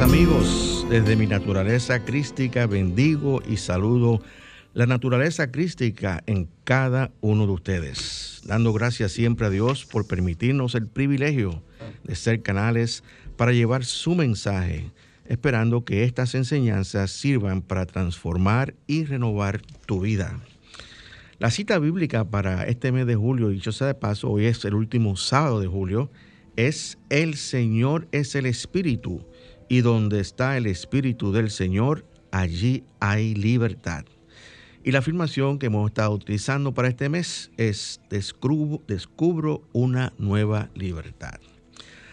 [0.00, 0.86] Amigos.
[0.88, 4.22] Desde mi naturaleza crística bendigo y saludo
[4.74, 10.74] la naturaleza crística en cada uno de ustedes, dando gracias siempre a Dios por permitirnos
[10.74, 11.62] el privilegio
[12.04, 13.04] de ser canales
[13.36, 14.90] para llevar su mensaje,
[15.26, 20.40] esperando que estas enseñanzas sirvan para transformar y renovar tu vida.
[21.38, 24.74] La cita bíblica para este mes de julio, dicho sea de paso, hoy es el
[24.74, 26.10] último sábado de julio,
[26.56, 29.24] es el Señor es el Espíritu,
[29.72, 34.04] y donde está el Espíritu del Señor, allí hay libertad.
[34.84, 41.40] Y la afirmación que hemos estado utilizando para este mes es descubro, una nueva libertad.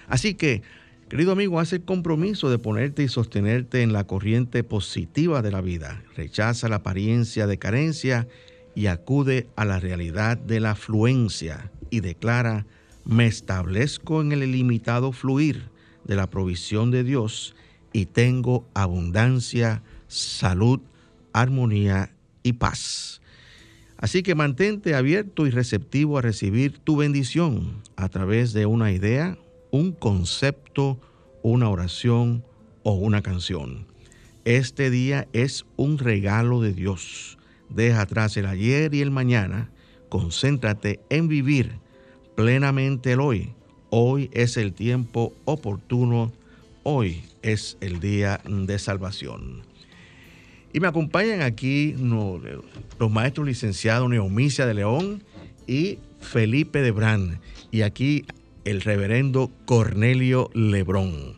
[0.08, 0.62] Así que,
[1.10, 5.60] querido amigo, haz el compromiso de ponerte y sostenerte en la corriente positiva de la
[5.60, 6.02] vida.
[6.16, 8.30] Rechaza la apariencia de carencia
[8.74, 12.66] y acude a la realidad de la afluencia y declara,
[13.04, 15.69] me establezco en el ilimitado fluir
[16.10, 17.56] de la provisión de Dios
[17.94, 20.80] y tengo abundancia, salud,
[21.34, 23.22] armonía y paz.
[23.96, 29.38] Así que mantente abierto y receptivo a recibir tu bendición a través de una idea,
[29.70, 31.00] un concepto,
[31.44, 32.44] una oración
[32.82, 33.86] o una canción.
[34.46, 37.38] Este día es un regalo de Dios.
[37.70, 39.70] Deja atrás el ayer y el mañana.
[40.10, 41.74] Concéntrate en vivir
[42.36, 43.54] plenamente el hoy.
[43.92, 46.32] Hoy es el tiempo oportuno.
[46.84, 49.64] Hoy es el día de salvación.
[50.72, 55.24] Y me acompañan aquí los maestros licenciados Neomicia de León
[55.66, 57.40] y Felipe de Brand.
[57.72, 58.26] Y aquí
[58.64, 61.38] el reverendo Cornelio Lebrón.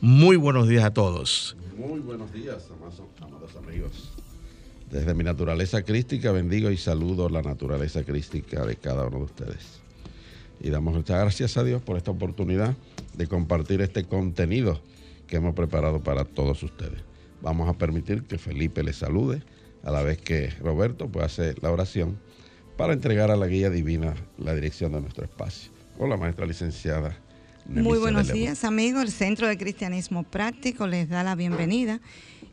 [0.00, 1.56] Muy buenos días a todos.
[1.76, 4.10] Muy buenos días, amados amigos.
[4.90, 9.83] Desde mi naturaleza crística bendigo y saludo la naturaleza crística de cada uno de ustedes.
[10.64, 12.74] Y damos muchas gracias a Dios por esta oportunidad
[13.12, 14.80] de compartir este contenido
[15.26, 17.02] que hemos preparado para todos ustedes.
[17.42, 19.42] Vamos a permitir que Felipe les salude,
[19.82, 22.18] a la vez que Roberto pueda hacer la oración
[22.78, 25.70] para entregar a la guía divina la dirección de nuestro espacio.
[25.98, 27.14] Hola, maestra licenciada.
[27.66, 29.02] Muy buenos días, amigos.
[29.02, 32.00] El Centro de Cristianismo Práctico les da la bienvenida.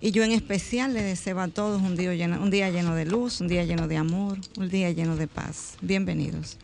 [0.01, 3.05] Y yo en especial les deseo a todos un día, lleno, un día lleno de
[3.05, 5.77] luz, un día lleno de amor, un día lleno de paz.
[5.81, 6.57] Bienvenidos.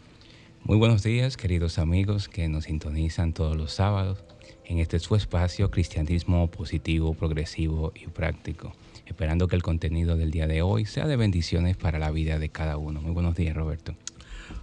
[0.67, 4.25] Muy buenos días, queridos amigos que nos sintonizan todos los sábados
[4.66, 8.73] en este su espacio Cristianismo positivo, progresivo y práctico.
[9.05, 12.50] Esperando que el contenido del día de hoy sea de bendiciones para la vida de
[12.50, 13.01] cada uno.
[13.01, 13.95] Muy buenos días, Roberto.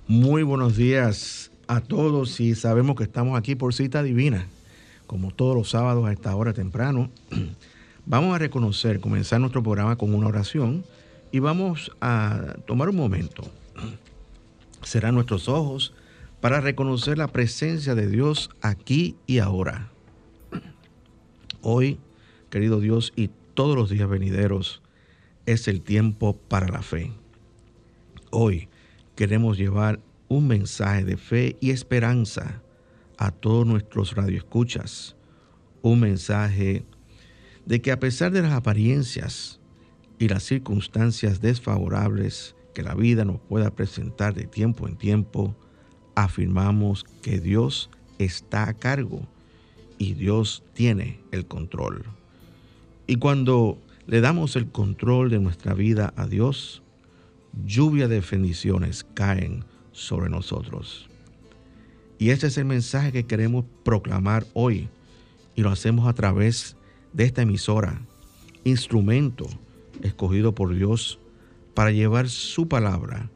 [0.06, 4.46] Muy buenos días a todos y sabemos que estamos aquí por cita divina,
[5.06, 7.08] como todos los sábados a esta hora temprano.
[8.04, 10.84] Vamos a reconocer, comenzar nuestro programa con una oración
[11.32, 13.50] y vamos a tomar un momento.
[14.84, 15.94] Serán nuestros ojos
[16.40, 19.90] para reconocer la presencia de Dios aquí y ahora.
[21.62, 21.98] Hoy,
[22.50, 24.82] querido Dios, y todos los días venideros,
[25.46, 27.12] es el tiempo para la fe.
[28.30, 28.68] Hoy
[29.16, 32.60] queremos llevar un mensaje de fe y esperanza
[33.16, 35.16] a todos nuestros radioescuchas.
[35.82, 36.84] Un mensaje
[37.64, 39.60] de que a pesar de las apariencias
[40.18, 45.54] y las circunstancias desfavorables que la vida nos pueda presentar de tiempo en tiempo,
[46.14, 49.22] afirmamos que Dios está a cargo
[49.98, 52.04] y Dios tiene el control.
[53.06, 56.82] Y cuando le damos el control de nuestra vida a Dios,
[57.64, 61.08] lluvia de bendiciones caen sobre nosotros.
[62.18, 64.88] Y este es el mensaje que queremos proclamar hoy
[65.54, 66.76] y lo hacemos a través
[67.12, 68.00] de esta emisora,
[68.64, 69.46] instrumento
[70.02, 71.18] escogido por Dios
[71.74, 73.28] para llevar su palabra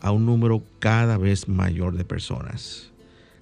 [0.00, 2.92] a un número cada vez mayor de personas.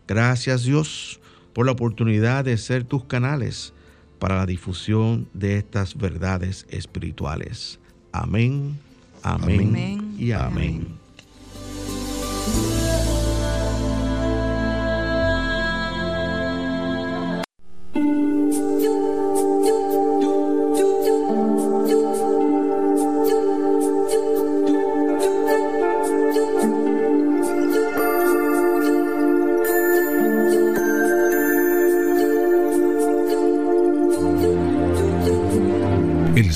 [0.06, 1.20] Gracias Dios
[1.52, 3.72] por la oportunidad de ser tus canales
[4.18, 7.78] para la difusión de estas verdades espirituales.
[8.12, 8.78] Amén,
[9.22, 10.98] amén, y amén.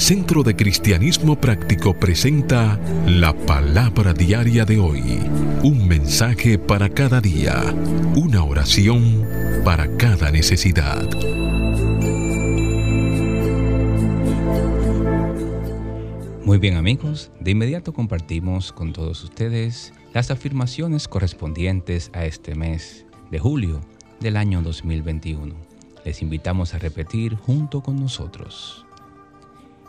[0.08, 5.02] Centro de Cristianismo Práctico presenta la palabra diaria de hoy.
[5.62, 7.62] Un mensaje para cada día.
[8.16, 9.28] Una oración
[9.66, 11.06] para cada necesidad.
[16.43, 23.04] Muy bien amigos, de inmediato compartimos con todos ustedes las afirmaciones correspondientes a este mes
[23.31, 23.82] de julio
[24.20, 25.54] del año 2021.
[26.06, 28.88] Les invitamos a repetir junto con nosotros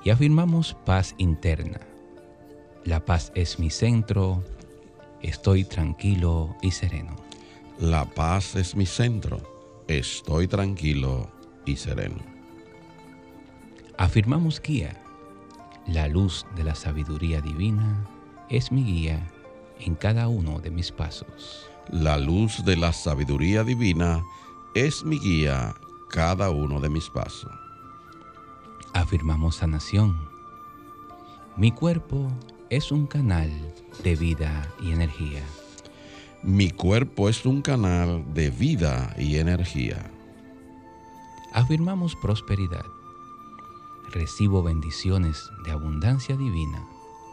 [0.03, 1.79] y afirmamos paz interna.
[2.85, 4.43] La paz es mi centro,
[5.21, 7.15] estoy tranquilo y sereno.
[7.79, 11.29] La paz es mi centro, estoy tranquilo
[11.65, 12.17] y sereno.
[13.97, 15.01] Afirmamos guía.
[15.87, 18.07] La luz de la sabiduría divina
[18.49, 19.27] es mi guía
[19.79, 21.69] en cada uno de mis pasos.
[21.91, 24.23] La luz de la sabiduría divina
[24.75, 25.73] es mi guía
[26.09, 27.68] cada uno de mis pasos
[28.93, 30.29] afirmamos sanación.
[31.55, 32.31] Mi cuerpo
[32.69, 33.51] es un canal
[34.03, 35.43] de vida y energía.
[36.43, 40.09] Mi cuerpo es un canal de vida y energía.
[41.53, 42.85] Afirmamos prosperidad.
[44.11, 46.87] Recibo bendiciones de abundancia divina.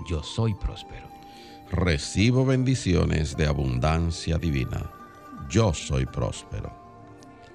[0.06, 1.06] Yo soy próspero.
[1.70, 4.90] Recibo bendiciones de abundancia divina.
[5.48, 6.72] Yo soy próspero.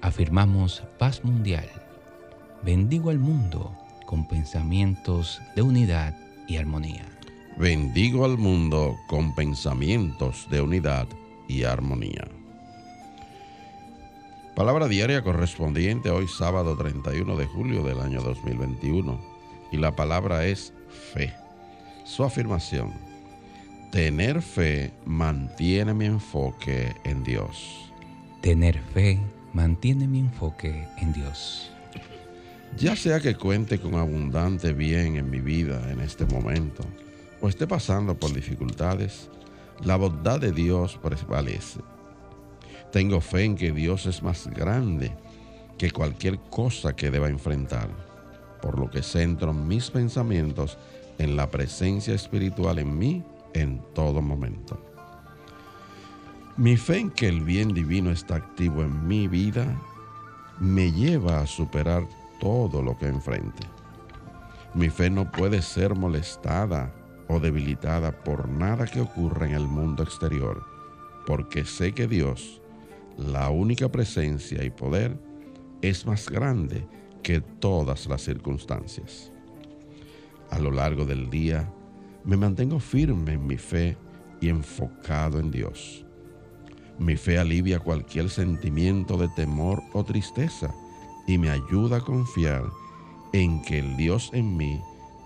[0.00, 1.68] Afirmamos paz mundial.
[2.62, 3.81] Bendigo al mundo
[4.12, 6.14] con pensamientos de unidad
[6.46, 7.06] y armonía.
[7.56, 11.08] Bendigo al mundo con pensamientos de unidad
[11.48, 12.28] y armonía.
[14.54, 19.18] Palabra diaria correspondiente hoy sábado 31 de julio del año 2021
[19.72, 20.74] y la palabra es
[21.14, 21.32] fe.
[22.04, 22.92] Su afirmación,
[23.92, 27.90] tener fe mantiene mi enfoque en Dios.
[28.42, 29.18] Tener fe
[29.54, 31.71] mantiene mi enfoque en Dios.
[32.78, 36.84] Ya sea que cuente con abundante bien en mi vida en este momento
[37.40, 39.28] o esté pasando por dificultades,
[39.84, 41.80] la bondad de Dios prevalece.
[42.90, 45.12] Tengo fe en que Dios es más grande
[45.76, 47.88] que cualquier cosa que deba enfrentar,
[48.60, 50.78] por lo que centro mis pensamientos
[51.18, 53.22] en la presencia espiritual en mí
[53.54, 54.80] en todo momento.
[56.56, 59.66] Mi fe en que el bien divino está activo en mi vida
[60.60, 62.06] me lleva a superar
[62.42, 63.62] todo lo que enfrente.
[64.74, 66.92] Mi fe no puede ser molestada
[67.28, 70.64] o debilitada por nada que ocurra en el mundo exterior,
[71.24, 72.60] porque sé que Dios,
[73.16, 75.16] la única presencia y poder,
[75.82, 76.84] es más grande
[77.22, 79.30] que todas las circunstancias.
[80.50, 81.72] A lo largo del día,
[82.24, 83.96] me mantengo firme en mi fe
[84.40, 86.04] y enfocado en Dios.
[86.98, 90.74] Mi fe alivia cualquier sentimiento de temor o tristeza
[91.26, 92.64] y me ayuda a confiar
[93.32, 94.80] en que el Dios en mí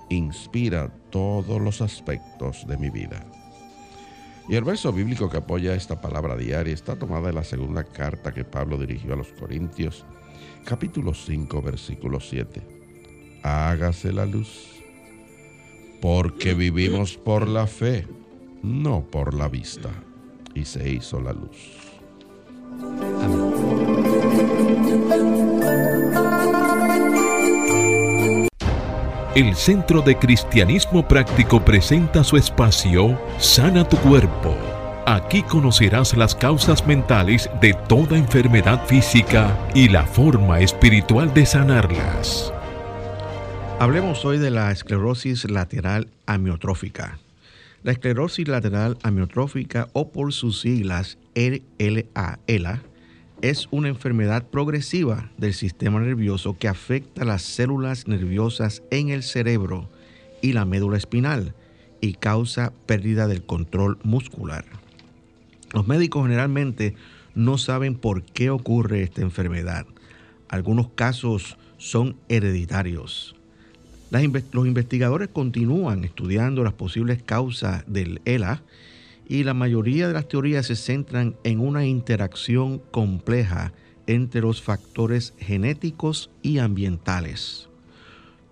[0.09, 3.25] inspira todos los aspectos de mi vida.
[4.49, 8.33] Y el verso bíblico que apoya esta palabra diaria está tomada de la segunda carta
[8.33, 10.05] que Pablo dirigió a los Corintios,
[10.65, 12.63] capítulo 5, versículo 7.
[13.43, 14.83] Hágase la luz,
[16.01, 18.07] porque vivimos por la fe,
[18.63, 19.91] no por la vista.
[20.55, 21.75] Y se hizo la luz.
[29.37, 34.57] El Centro de Cristianismo Práctico presenta su espacio Sana tu Cuerpo.
[35.05, 42.51] Aquí conocerás las causas mentales de toda enfermedad física y la forma espiritual de sanarlas.
[43.79, 47.19] Hablemos hoy de la esclerosis lateral amiotrófica.
[47.83, 52.83] La esclerosis lateral amiotrófica o por sus siglas LA, ELA,
[53.43, 59.89] es una enfermedad progresiva del sistema nervioso que afecta las células nerviosas en el cerebro
[60.43, 61.55] y la médula espinal
[62.01, 64.65] y causa pérdida del control muscular.
[65.73, 66.95] Los médicos generalmente
[67.35, 69.87] no saben por qué ocurre esta enfermedad.
[70.49, 73.35] Algunos casos son hereditarios.
[74.11, 78.63] los investigadores continúan estudiando las posibles causas del ELA
[79.29, 83.73] y la mayoría de las teorías se centran en una interacción compleja
[84.07, 87.69] entre los factores genéticos y ambientales.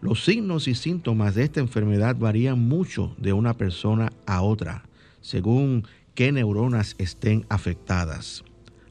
[0.00, 4.84] Los signos y síntomas de esta enfermedad varían mucho de una persona a otra,
[5.20, 8.44] según qué neuronas estén afectadas.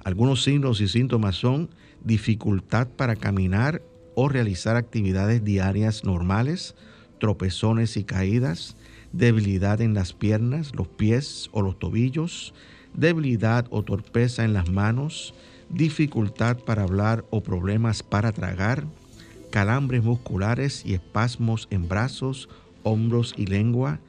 [0.03, 1.69] Algunos signos y síntomas son
[2.03, 3.81] dificultad para caminar
[4.15, 6.75] o realizar actividades diarias normales,
[7.19, 8.75] tropezones y caídas,
[9.13, 12.53] debilidad en las piernas, los pies o los tobillos,
[12.93, 15.33] debilidad o torpeza en las manos,
[15.69, 18.85] dificultad para hablar o problemas para tragar,
[19.51, 22.49] calambres musculares y espasmos en brazos,
[22.81, 23.99] hombros y lengua,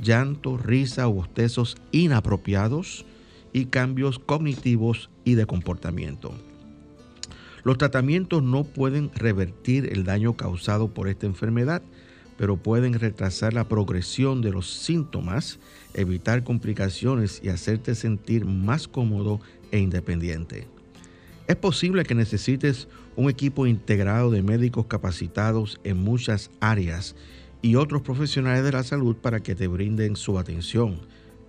[0.00, 3.04] llanto, risa o bostezos inapropiados
[3.52, 6.32] y cambios cognitivos y de comportamiento.
[7.64, 11.82] Los tratamientos no pueden revertir el daño causado por esta enfermedad,
[12.42, 15.60] pero pueden retrasar la progresión de los síntomas,
[15.94, 20.66] evitar complicaciones y hacerte sentir más cómodo e independiente.
[21.46, 27.14] Es posible que necesites un equipo integrado de médicos capacitados en muchas áreas
[27.62, 30.98] y otros profesionales de la salud para que te brinden su atención.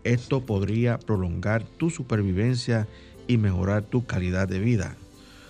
[0.04, 2.88] Esto podría prolongar tu supervivencia
[3.28, 4.96] y mejorar tu calidad de vida.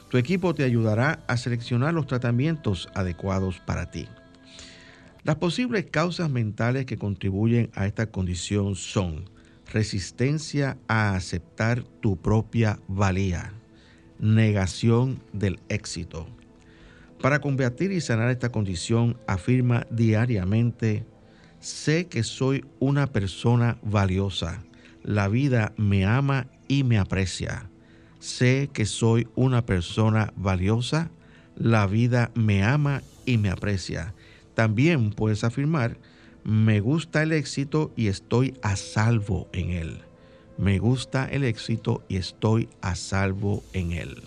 [0.07, 4.07] Tu equipo te ayudará a seleccionar los tratamientos adecuados para ti.
[5.23, 9.29] Las posibles causas mentales que contribuyen a esta condición son
[9.71, 13.53] resistencia a aceptar tu propia valía,
[14.19, 16.27] negación del éxito.
[17.21, 21.05] Para combatir y sanar esta condición, afirma diariamente,
[21.61, 24.61] sé que soy una persona valiosa,
[25.03, 27.69] la vida me ama y me aprecia.
[28.19, 31.11] Sé que soy una persona valiosa,
[31.55, 34.13] la vida me ama y me aprecia.
[34.53, 35.97] También puedes afirmar,
[36.43, 39.99] me gusta el éxito y estoy a salvo en él.
[40.57, 44.23] Me gusta el éxito y estoy a salvo en él.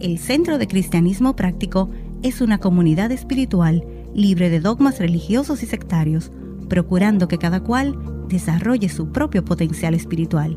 [0.00, 1.90] El, Centro de Cristianismo Práctico
[2.22, 6.32] es una comunidad espiritual libre de dogmas religiosos y sectarios,
[6.68, 7.94] procurando que cada cual
[8.28, 10.56] desarrolle su propio potencial espiritual.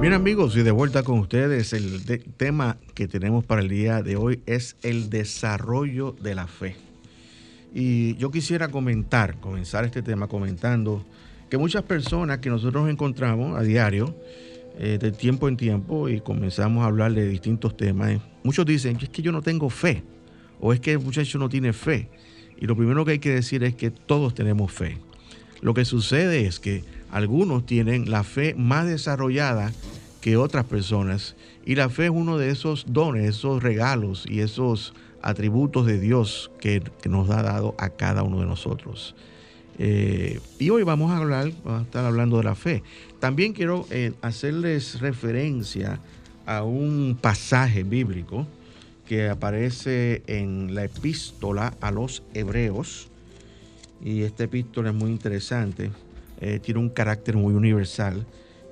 [0.00, 2.02] Bien amigos, y de vuelta con ustedes, el
[2.38, 6.74] tema que tenemos para el día de hoy es el desarrollo de la fe.
[7.74, 11.04] Y yo quisiera comentar, comenzar este tema comentando
[11.50, 14.16] que muchas personas que nosotros encontramos a diario,
[14.78, 19.10] eh, de tiempo en tiempo, y comenzamos a hablar de distintos temas, muchos dicen, es
[19.10, 20.02] que yo no tengo fe,
[20.60, 22.08] o es que el muchacho no tiene fe.
[22.58, 24.96] Y lo primero que hay que decir es que todos tenemos fe.
[25.60, 29.72] Lo que sucede es que algunos tienen la fe más desarrollada
[30.20, 34.94] que otras personas y la fe es uno de esos dones, esos regalos y esos
[35.22, 39.14] atributos de Dios que, nos ha dado a cada uno de nosotros.
[39.78, 42.82] Eh, y hoy vamos a hablar, vamos a estar hablando de la fe.
[43.18, 46.00] También quiero eh, hacerles referencia
[46.46, 48.46] a un pasaje bíblico
[49.06, 53.08] que aparece en la epístola a los hebreos.
[54.02, 55.90] Y esta epístola es muy interesante,
[56.40, 58.26] eh, tiene un carácter muy universal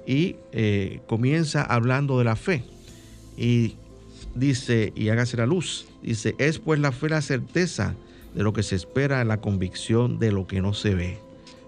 [0.06, 0.36] y
[1.06, 2.64] comienza hablando de la fe.
[3.36, 3.76] Y
[4.34, 5.86] dice, y hágase la luz.
[6.02, 7.94] Dice, es pues la fe la certeza
[8.34, 11.18] de lo que se espera, la convicción de lo que no se ve.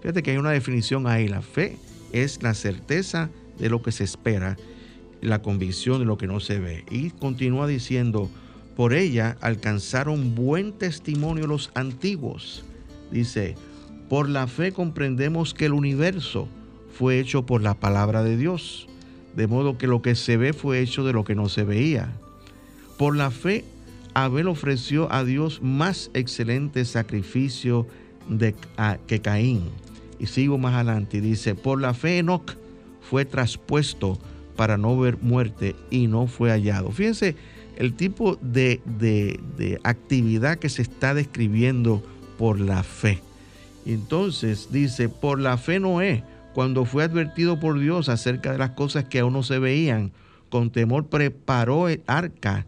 [0.01, 1.29] Fíjate que hay una definición ahí.
[1.29, 1.77] La fe
[2.13, 4.57] es la certeza de lo que se espera,
[5.21, 6.85] la convicción de lo que no se ve.
[6.91, 8.31] Y continúa diciendo,
[8.77, 12.65] por ella alcanzaron buen testimonio los antiguos.
[13.11, 13.57] Dice,
[14.11, 16.49] por la fe comprendemos que el universo
[16.99, 18.89] fue hecho por la palabra de Dios,
[19.37, 22.13] de modo que lo que se ve fue hecho de lo que no se veía.
[22.99, 23.65] Por la fe,
[24.13, 27.87] Abel ofreció a Dios más excelente sacrificio
[28.29, 28.57] de,
[29.07, 29.63] que Caín.
[30.19, 32.57] Y sigo más adelante y dice, por la fe Enoch
[33.09, 34.19] fue traspuesto
[34.57, 36.91] para no ver muerte y no fue hallado.
[36.91, 37.37] Fíjense
[37.77, 42.03] el tipo de, de actividad que se está describiendo
[42.39, 43.21] por la fe.
[43.87, 49.05] Entonces dice, por la fe Noé, cuando fue advertido por Dios acerca de las cosas
[49.05, 50.13] que aún no se veían,
[50.49, 52.67] con temor preparó el arca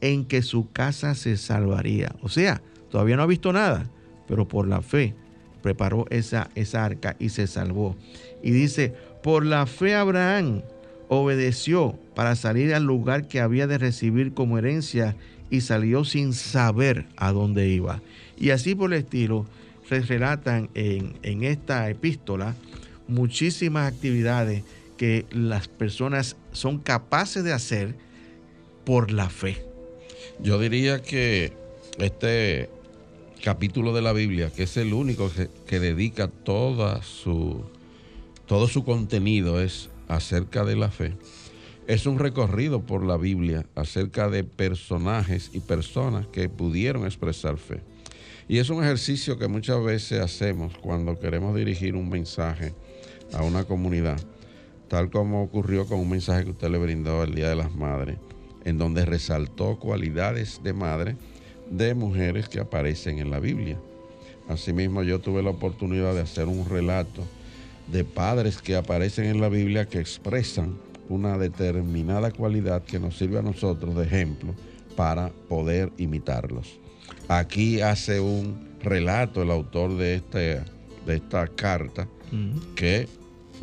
[0.00, 2.14] en que su casa se salvaría.
[2.22, 3.88] O sea, todavía no ha visto nada,
[4.28, 5.14] pero por la fe
[5.62, 7.96] preparó esa, esa arca y se salvó.
[8.42, 10.60] Y dice, por la fe Abraham
[11.08, 15.16] obedeció para salir al lugar que había de recibir como herencia
[15.48, 18.02] y salió sin saber a dónde iba.
[18.36, 19.46] Y así por el estilo,
[19.88, 22.54] se relatan en, en esta epístola
[23.08, 24.62] muchísimas actividades
[24.96, 27.94] que las personas son capaces de hacer
[28.84, 29.64] por la fe.
[30.40, 31.52] Yo diría que
[31.98, 32.68] este
[33.42, 35.30] capítulo de la Biblia, que es el único
[35.66, 37.62] que, dedica toda su,
[38.46, 41.12] todo su contenido es acerca de la fe,
[41.86, 47.80] es un recorrido por la Biblia acerca de personajes y personas que pudieron expresar fe.
[48.46, 52.74] Y es un ejercicio que muchas veces hacemos cuando queremos dirigir un mensaje
[53.32, 54.20] a una comunidad,
[54.88, 58.18] tal como ocurrió con un mensaje que usted le brindó el Día de las Madres,
[58.64, 61.16] en donde resaltó cualidades de madre
[61.70, 63.78] de mujeres que aparecen en la Biblia.
[64.46, 67.22] Asimismo, yo tuve la oportunidad de hacer un relato
[67.90, 70.76] de padres que aparecen en la Biblia que expresan
[71.08, 74.54] una determinada cualidad que nos sirve a nosotros de ejemplo
[74.96, 76.83] para poder imitarlos.
[77.28, 80.60] Aquí hace un relato el autor de, este,
[81.06, 82.06] de esta carta
[82.74, 83.08] que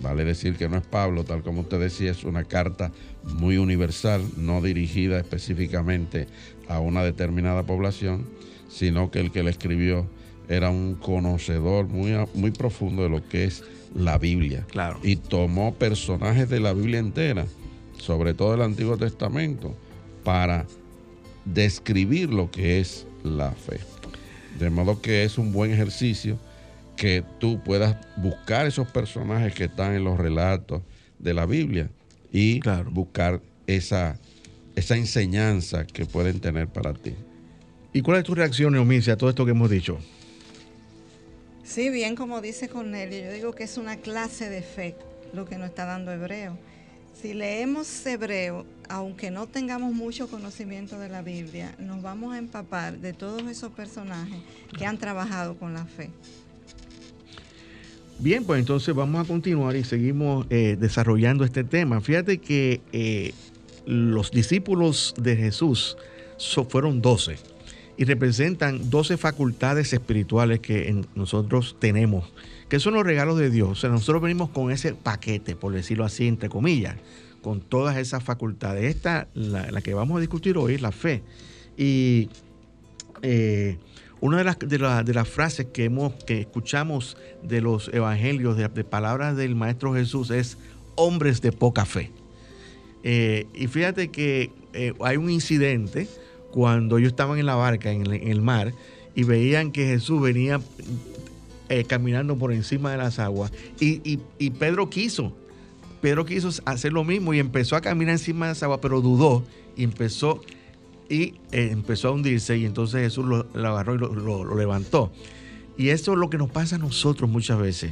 [0.01, 2.91] vale decir que no es Pablo, tal como usted decía, es una carta
[3.23, 6.27] muy universal, no dirigida específicamente
[6.67, 8.25] a una determinada población,
[8.69, 10.07] sino que el que la escribió
[10.47, 13.63] era un conocedor muy, muy profundo de lo que es
[13.93, 14.65] la Biblia.
[14.69, 14.99] Claro.
[15.03, 17.45] Y tomó personajes de la Biblia entera,
[17.97, 19.75] sobre todo el Antiguo Testamento,
[20.23, 20.65] para
[21.45, 23.79] describir lo que es la fe.
[24.59, 26.37] De modo que es un buen ejercicio
[26.95, 30.81] que tú puedas buscar esos personajes que están en los relatos
[31.19, 31.89] de la Biblia
[32.31, 32.59] y
[32.91, 34.19] buscar esa,
[34.75, 37.15] esa enseñanza que pueden tener para ti.
[37.93, 39.99] ¿Y cuál es tu reacción, Eunice, a todo esto que hemos dicho?
[41.63, 44.95] Sí, bien como dice Cornelio, yo digo que es una clase de fe
[45.33, 46.57] lo que nos está dando Hebreo.
[47.21, 52.97] Si leemos Hebreo, aunque no tengamos mucho conocimiento de la Biblia, nos vamos a empapar
[52.97, 54.39] de todos esos personajes
[54.75, 56.09] que han trabajado con la fe.
[58.17, 62.01] Bien, pues entonces vamos a continuar y seguimos eh, desarrollando este tema.
[62.01, 63.33] Fíjate que eh,
[63.85, 65.97] los discípulos de Jesús
[66.69, 67.37] fueron doce
[67.97, 72.31] y representan 12 facultades espirituales que nosotros tenemos,
[72.71, 73.69] que son los regalos de Dios.
[73.69, 76.95] O sea, nosotros venimos con ese paquete, por decirlo así, entre comillas,
[77.41, 78.85] con todas esas facultades.
[78.95, 81.21] Esta, la, que vamos a discutir hoy, es la fe.
[81.75, 82.29] Y
[83.23, 83.77] eh,
[84.21, 89.35] una de las, de, las frases que, hemos, que escuchamos de los evangelios, de, palabras
[89.35, 90.57] del Maestro Jesús, es
[90.95, 92.09] hombres de poca fe.
[93.03, 96.07] Eh, y fíjate que eh, hay un incidente
[96.51, 98.71] cuando ellos estaban en la barca, en el, mar,
[99.13, 100.61] y veían que Jesús venía
[101.71, 103.53] eh, caminando por encima de las aguas.
[103.79, 104.17] Y,
[104.59, 105.31] Pedro quiso,
[106.01, 109.45] Pedro quiso hacer lo mismo y empezó a caminar encima de las aguas, pero dudó
[109.77, 110.41] y empezó,
[111.07, 115.13] y, eh, empezó a hundirse y entonces Jesús lo, agarró y lo, levantó.
[115.77, 117.91] Y eso es lo que nos pasa a nosotros muchas veces.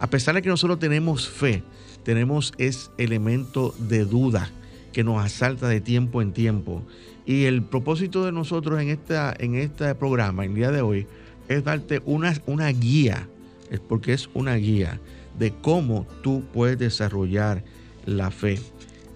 [0.00, 1.62] A pesar de que nosotros tenemos fe,
[2.04, 4.50] tenemos ese elemento de duda
[4.94, 6.82] que nos asalta de tiempo en tiempo.
[7.26, 11.06] Y el propósito de nosotros en, esta, en este programa, el día de hoy,
[11.48, 13.28] es darte una, una guía,
[13.70, 15.00] es porque es una guía
[15.38, 17.62] de cómo tú puedes desarrollar
[18.06, 18.58] la fe.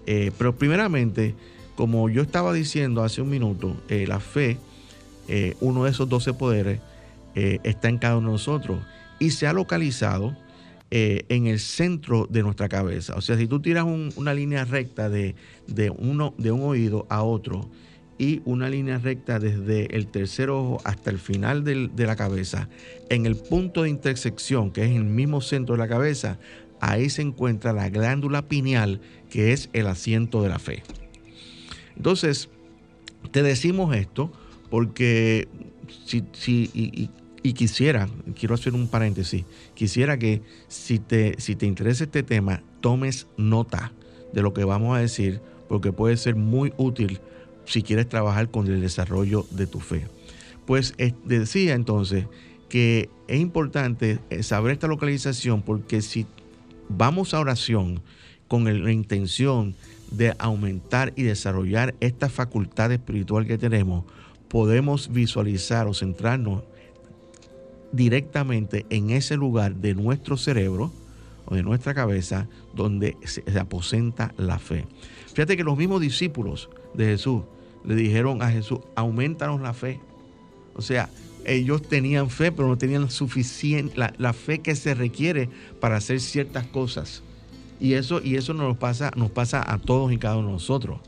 [0.05, 1.35] Eh, pero primeramente,
[1.75, 4.57] como yo estaba diciendo hace un minuto, eh, la fe,
[5.27, 6.79] eh, uno de esos 12 poderes,
[7.35, 8.79] está en cada uno de nosotros
[9.17, 10.37] y se ha localizado
[10.91, 13.15] en el centro de nuestra cabeza.
[13.15, 15.33] O sea, si tú tiras una línea recta de,
[15.65, 17.71] de, uno, de un oído a otro,
[18.17, 22.69] y una línea recta desde el tercer ojo hasta el final de la cabeza,
[23.09, 26.37] en el punto de intersección, que es el mismo centro de la cabeza,
[26.79, 30.83] ahí se encuentra la glándula pineal, que es el asiento de la fe.
[31.95, 32.49] Entonces,
[33.31, 34.31] te decimos esto
[34.69, 35.47] porque
[36.05, 36.23] si,
[36.73, 42.63] y, quisiera, quiero hacer un paréntesis, quisiera que si te, si te interesa este tema,
[42.81, 43.91] tomes nota
[44.33, 47.19] de lo que vamos a decir, porque puede ser muy útil
[47.65, 50.07] si quieres trabajar con el desarrollo de tu fe.
[50.65, 52.25] Pues eh, decía entonces
[52.69, 56.25] que es importante eh, saber esta localización porque si
[56.89, 58.01] vamos a oración
[58.47, 59.75] con la intención
[60.11, 64.05] de aumentar y desarrollar esta facultad espiritual que tenemos,
[64.47, 66.63] podemos visualizar o centrarnos
[67.91, 70.91] directamente en ese lugar de nuestro cerebro
[71.45, 74.85] o de nuestra cabeza donde se, aposenta la fe.
[75.33, 77.41] Fíjate que los mismos discípulos de Jesús
[77.85, 79.99] le dijeron a Jesús, aumentanos la fe.
[80.75, 81.09] O sea,
[81.45, 86.65] ellos tenían fe, pero no tenían suficiente, la, fe que se requiere para hacer ciertas
[86.65, 87.21] cosas.
[87.79, 90.99] Y eso, y eso nos, pasa, nos pasa a todos y cada uno de nosotros.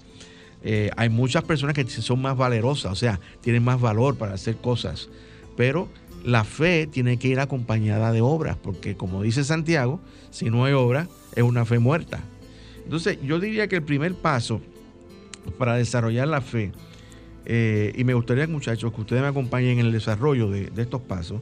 [0.63, 4.57] Eh, hay muchas personas que son más valerosas, o sea, tienen más valor para hacer
[4.57, 5.09] cosas.
[5.55, 5.87] Pero
[6.23, 10.73] la fe tiene que ir acompañada de obras, porque como dice Santiago, si no hay
[10.73, 12.21] obra, es una fe muerta.
[12.83, 14.59] Entonces, yo diría que el primer paso
[15.53, 16.71] para desarrollar la fe,
[17.45, 21.41] eh, y me gustaría, muchachos, que ustedes me acompañen en el desarrollo de, estos pasos,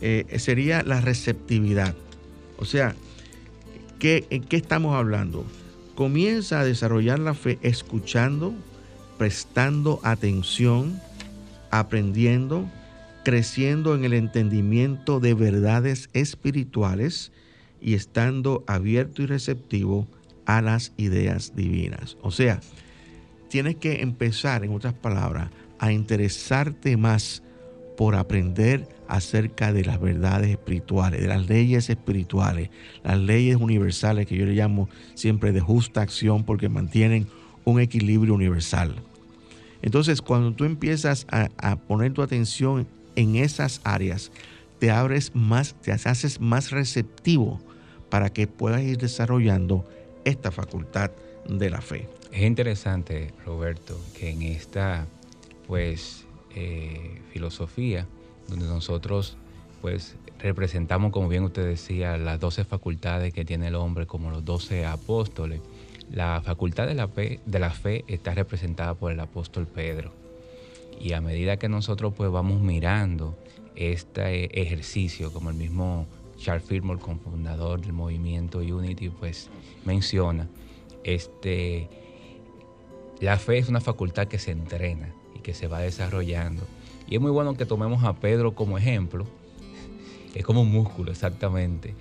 [0.00, 1.94] eh, sería la receptividad.
[2.58, 2.94] O sea,
[3.98, 5.44] ¿qué, ¿en qué estamos hablando?
[5.94, 8.54] Comienza a desarrollar la fe escuchando,
[9.18, 11.00] prestando atención,
[11.70, 12.68] aprendiendo,
[13.24, 17.32] creciendo en el entendimiento de verdades espirituales
[17.80, 20.06] y estando abierto y receptivo
[20.46, 22.16] a las ideas divinas.
[22.22, 22.60] O sea,
[23.54, 27.40] tienes que empezar, en otras palabras, a interesarte más
[27.96, 32.70] por aprender acerca de las verdades espirituales, de las leyes espirituales,
[33.04, 37.28] las leyes universales que yo le llamo siempre de justa acción porque mantienen
[37.64, 38.96] un equilibrio universal.
[39.82, 44.32] Entonces, cuando tú empiezas a, poner tu atención en esas áreas,
[44.80, 47.60] te abres más, te haces más receptivo
[48.10, 49.88] para que puedas ir desarrollando
[50.24, 51.12] esta facultad
[51.48, 52.08] de la fe.
[52.34, 55.06] Es interesante, Roberto, que en esta
[55.68, 58.08] pues eh, filosofía,
[58.48, 59.36] donde nosotros
[59.80, 64.44] pues representamos, como bien usted decía, las doce facultades que tiene el hombre como los
[64.44, 65.60] doce apóstoles.
[66.10, 70.10] La facultad de la, fe, de la fe está representada por el apóstol Pedro.
[71.00, 73.38] Y a medida que nosotros pues vamos mirando
[73.76, 79.50] este ejercicio, como el mismo Charles Fillmore, cofundador del movimiento Unity, pues
[79.84, 80.48] menciona,
[81.04, 81.88] este,
[83.20, 86.62] la fe es una facultad que se entrena y que se va desarrollando.
[87.06, 89.26] Y es muy bueno que tomemos a Pedro como ejemplo.
[90.34, 91.94] Es como un músculo, exactamente.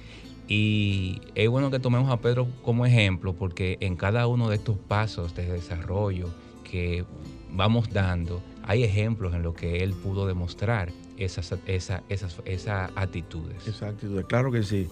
[0.48, 4.78] Y es bueno que tomemos a Pedro como ejemplo porque en cada uno de estos
[4.78, 6.30] pasos de desarrollo
[6.64, 7.06] que
[7.52, 13.68] vamos dando, hay ejemplos en lo que él pudo demostrar esas, esas, esas, esas actitudes.
[13.68, 14.90] Esas actitudes, claro que sí.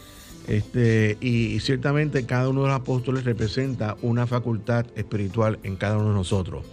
[0.48, 6.10] Este, y, ciertamente cada uno de los apóstoles representa una facultad espiritual en cada uno
[6.10, 6.66] de nosotros.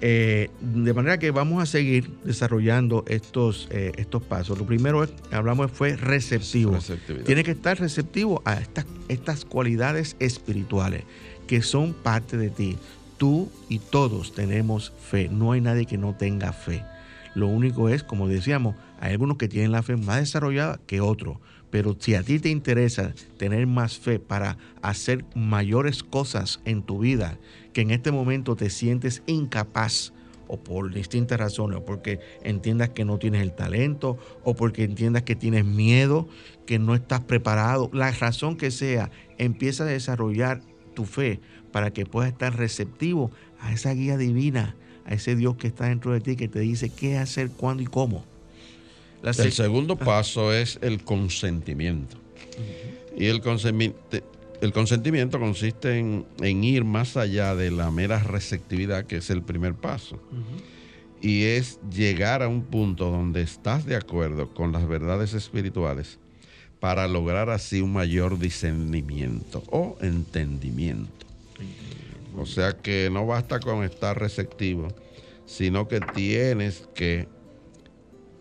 [0.00, 4.56] Eh, de manera que vamos a seguir desarrollando estos, eh, estos pasos.
[4.56, 6.78] Lo primero es, hablamos fue receptivo.
[7.26, 11.02] Tiene que estar receptivo a estas, estas cualidades espirituales
[11.48, 12.76] que son parte de ti.
[13.16, 15.28] Tú y todos tenemos fe.
[15.28, 16.84] No hay nadie que no tenga fe.
[17.38, 21.38] Lo único es, como decíamos, hay algunos que tienen la fe más desarrollada que otros.
[21.70, 26.98] Pero si a ti te interesa tener más fe para hacer mayores cosas en tu
[26.98, 27.38] vida,
[27.72, 30.12] que en este momento te sientes incapaz,
[30.48, 35.22] o por distintas razones, o porque entiendas que no tienes el talento, o porque entiendas
[35.22, 36.26] que tienes miedo,
[36.66, 40.62] que no estás preparado, la razón que sea, empieza a desarrollar
[40.94, 44.74] tu fe para que puedas estar receptivo a esa guía divina,
[45.08, 47.86] a ese Dios que está dentro de ti, que te dice qué hacer, cuándo y
[47.86, 48.24] cómo.
[49.22, 52.16] el segundo paso es el consentimiento.
[53.16, 53.98] Y el consentimiento,
[54.60, 59.74] el consentimiento consiste en, ir más allá de la mera receptividad, que es el primer
[59.74, 60.20] paso.
[61.20, 66.18] Y es llegar a un punto donde estás de acuerdo con las verdades espirituales
[66.80, 71.26] para lograr así un mayor discernimiento o entendimiento.
[72.38, 74.88] O sea que no basta con estar receptivo,
[75.44, 77.26] sino que tienes que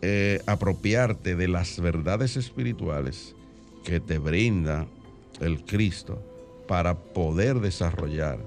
[0.01, 3.35] eh, apropiarte de las verdades espirituales
[3.83, 4.85] que te brinda
[5.39, 6.21] el Cristo
[6.67, 8.39] para poder desarrollar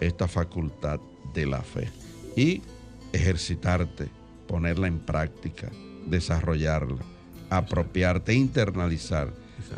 [0.00, 1.00] esta facultad
[1.32, 1.88] de la fe
[2.36, 2.62] y
[3.12, 4.08] ejercitarte,
[4.46, 5.70] ponerla en práctica,
[6.06, 7.02] desarrollarla,
[7.50, 9.32] apropiarte, internalizar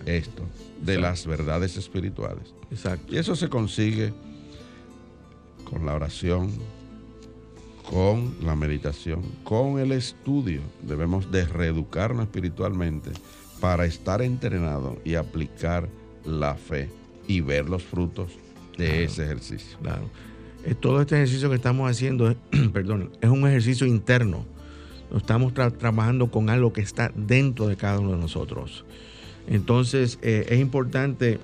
[0.05, 0.43] esto
[0.83, 2.55] de las verdades espirituales.
[3.09, 4.13] Y eso se consigue
[5.69, 6.51] con la oración,
[7.91, 10.61] con la meditación, con el estudio.
[10.83, 13.11] Debemos de reeducarnos espiritualmente
[13.61, 15.89] para estar entrenado y aplicar
[16.25, 16.89] la fe
[17.29, 18.33] y ver los frutos
[18.77, 19.79] de ese ejercicio.
[19.83, 20.09] Claro.
[20.65, 22.35] Eh, todo este ejercicio que estamos haciendo,
[22.73, 24.45] perdón, es un ejercicio interno.
[25.17, 28.85] Estamos trabajando con algo que está dentro de cada uno de nosotros.
[29.47, 31.39] Entonces, eh, es importante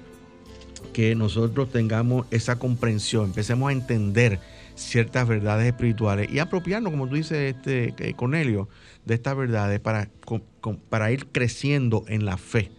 [0.92, 4.38] que nosotros tengamos esa comprensión, empecemos a entender
[4.74, 8.68] ciertas verdades espirituales y apropiarnos, como tú dices, este, Cornelio,
[9.04, 10.08] de estas verdades para,
[10.88, 12.70] para ir creciendo en la fe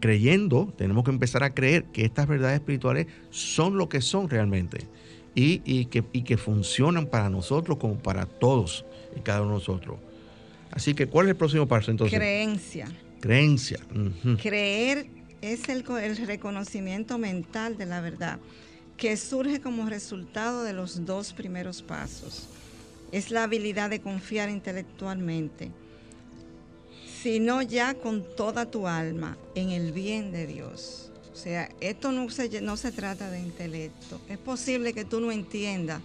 [0.00, 4.88] creyendo, tenemos que empezar a creer que estas verdades espirituales son lo que son realmente
[5.34, 8.84] y, que, que funcionan para nosotros como para todos
[9.16, 9.98] y cada uno de nosotros.
[10.72, 12.18] Así que, ¿cuál es el próximo paso entonces?
[12.18, 12.88] Creencia.
[13.20, 13.78] Creencia.
[14.42, 15.06] Creer
[15.42, 15.84] es el,
[16.26, 18.38] reconocimiento mental de la verdad
[18.96, 22.48] que surge como resultado de los dos primeros pasos.
[23.12, 25.70] Es la habilidad de confiar intelectualmente
[27.22, 31.10] sino ya con toda tu alma en el bien de Dios.
[31.32, 34.20] O sea, esto no se, no se trata de intelecto.
[34.28, 36.00] Es posible que tú no entiendas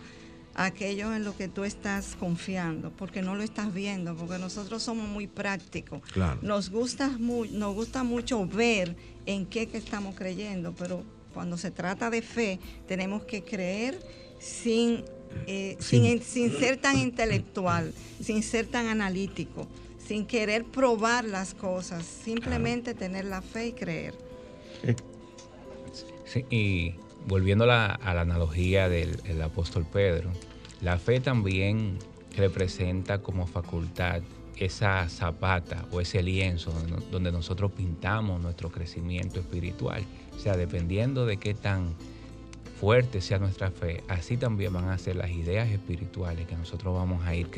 [0.55, 5.07] aquello en lo que tú estás confiando, porque no lo estás viendo, porque nosotros somos
[5.07, 6.01] muy prácticos.
[6.41, 11.69] Nos, gusta muy, nos gusta mucho ver en qué que estamos creyendo, pero Cuando se
[11.69, 13.99] trata de fe, tenemos que creer
[14.39, 15.03] sin,
[15.47, 22.93] eh, sin, ser tan intelectual, sin ser tan analítico, sin querer probar las cosas, simplemente
[22.93, 24.13] tener la fe y creer.
[24.83, 24.95] Eh.
[26.23, 26.95] Sí, y
[27.27, 30.31] volviendo a la, analogía del apóstol Pedro,
[30.81, 31.97] la fe también
[32.35, 34.21] representa como facultad
[34.57, 36.73] esa zapata o ese lienzo
[37.11, 40.03] donde nosotros pintamos nuestro crecimiento espiritual.
[40.35, 41.93] O sea, dependiendo de qué tan
[42.79, 47.25] fuerte sea nuestra fe, así también van a ser las ideas espirituales que nosotros vamos
[47.25, 47.49] a ir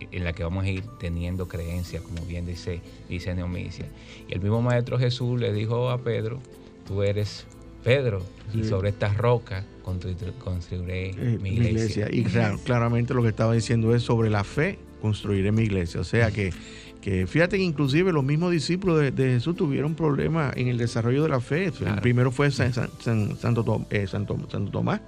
[0.00, 3.86] en la que vamos a ir teniendo creencia, como bien dice dice Neomicia.
[4.28, 6.40] Y el mismo maestro Jesús le dijo a Pedro,
[6.86, 7.46] tú eres
[7.84, 12.08] Pedro, y sobre estas rocas construiré eh, mi iglesia.
[12.10, 12.24] Y
[12.64, 16.00] claramente lo que estaba diciendo es sobre la fe construiré mi iglesia.
[16.00, 16.50] O sea que,
[17.02, 21.28] que fíjate que inclusive los mismos discípulos de, Jesús tuvieron problemas en el desarrollo de
[21.28, 21.66] la fe.
[21.66, 25.02] El primero fue Santo, eh, Santo, Santo, Tomás,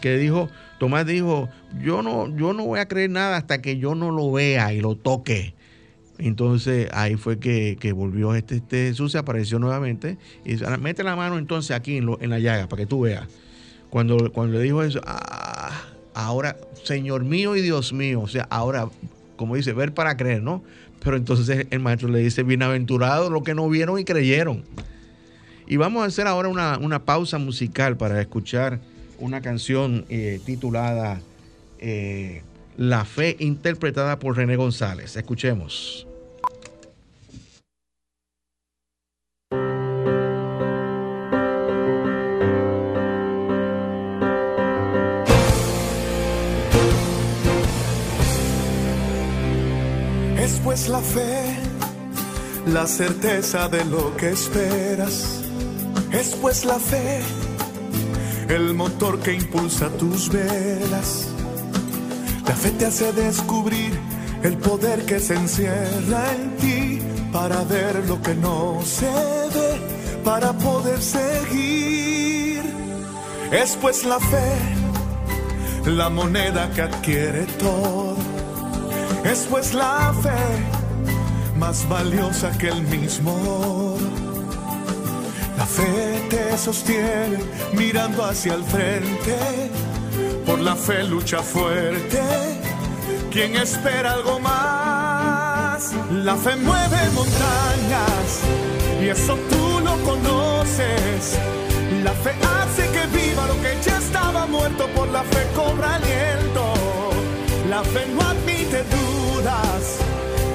[0.00, 1.48] que dijo, Tomás dijo,
[1.82, 4.80] yo no, yo no voy a creer nada hasta que yo no lo vea y
[4.80, 5.54] lo toque.
[6.18, 11.16] Entonces ahí fue que, volvió este, este, Jesús, se apareció nuevamente y dice, mete la
[11.16, 13.26] mano entonces aquí en, la llaga para que tú veas.
[13.90, 18.88] Cuando, cuando le dijo eso, ah, ahora, Señor mío y Dios mío, o sea, ahora
[19.42, 20.62] como dice, ver para creer, ¿no?
[21.02, 24.62] Pero entonces el maestro le dice, bienaventurados los que no vieron y creyeron.
[25.66, 28.78] Y vamos a hacer ahora una, pausa musical para escuchar
[29.18, 31.20] una canción eh, titulada
[31.80, 32.42] eh,
[32.76, 35.16] La fe interpretada por René González.
[35.16, 36.06] Escuchemos.
[50.72, 51.58] pues la fe,
[52.66, 55.42] la certeza de lo que esperas.
[56.12, 57.20] Es pues la fe,
[58.48, 61.31] el motor que impulsa tus velas.
[62.46, 63.98] La fe te hace descubrir
[64.42, 67.00] el poder que se encierra en ti
[67.32, 69.80] para ver lo que no se ve,
[70.24, 72.62] para poder seguir.
[73.50, 78.16] Es pues la fe, la moneda que adquiere todo.
[79.24, 80.82] Es pues la fe
[81.62, 83.96] más valiosa que el mismo
[85.56, 87.38] La fe te sostiene
[87.74, 89.36] mirando hacia el frente,
[90.46, 92.20] por la fe lucha fuerte.
[93.30, 98.42] Quien espera algo más, la fe mueve montañas
[99.00, 101.38] y eso tú lo conoces.
[102.04, 106.64] La fe hace que viva lo que ya estaba muerto, por la fe cobra aliento.
[107.68, 109.98] La fe no admite dudas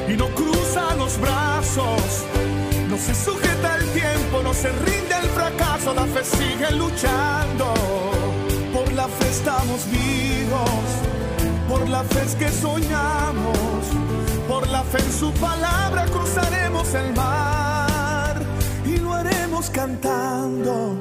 [0.08, 2.26] y no cruza los brazos.
[2.90, 5.94] No se sujeta el tiempo, no se rinde el fracaso.
[5.94, 7.74] La fe sigue luchando.
[9.20, 10.88] Fe estamos vivos.
[11.70, 13.84] Por la fe es que soñamos.
[14.48, 18.42] Por la fe en su palabra cruzaremos el mar
[18.86, 20.96] y lo haremos cantando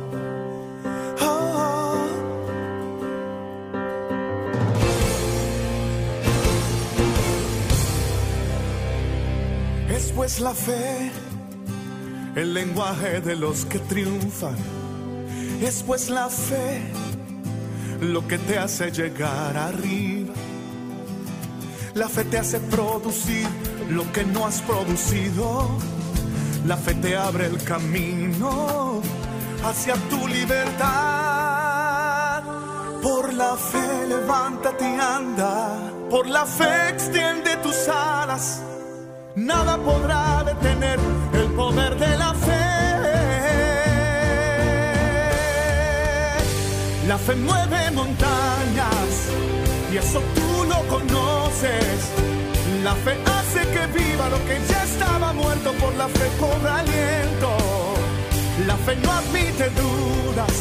[9.96, 11.10] Es pues la fe,
[12.34, 14.56] el lenguaje de los que triunfan.
[15.62, 16.82] Es pues la fe,
[18.00, 20.34] lo que te hace llegar arriba.
[21.94, 23.46] La fe te hace producir
[23.90, 25.68] lo que no has producido.
[26.66, 29.00] La fe te abre el camino
[29.64, 30.84] hacia tu libertad.
[33.02, 35.78] Por la fe levántate y anda.
[36.10, 38.62] Por la fe extiende tus alas
[39.36, 40.98] nada podrá detener
[41.34, 42.25] el poder de la
[47.26, 49.10] fe mueve montañas
[49.92, 51.98] y eso tú lo conoces.
[52.84, 57.50] La fe hace que viva lo que ya estaba muerto, por la fe cobra aliento.
[58.66, 60.56] La fe no admite dudas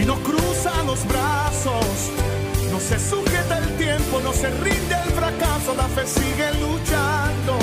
[0.00, 2.10] y no cruza los brazos
[2.70, 7.58] no se sujeta el tiempo, no se rinde el fracaso, la fe sigue luchando.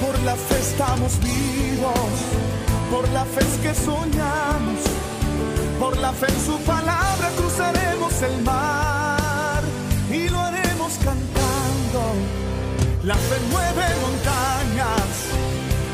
[0.00, 2.16] Por la fe estamos vivos,
[2.90, 4.80] por la fe es que soñamos,
[5.78, 9.62] por la fe en su palabra cruzaremos el mar
[10.10, 12.02] y lo haremos cantando.
[13.04, 15.08] La fe mueve montañas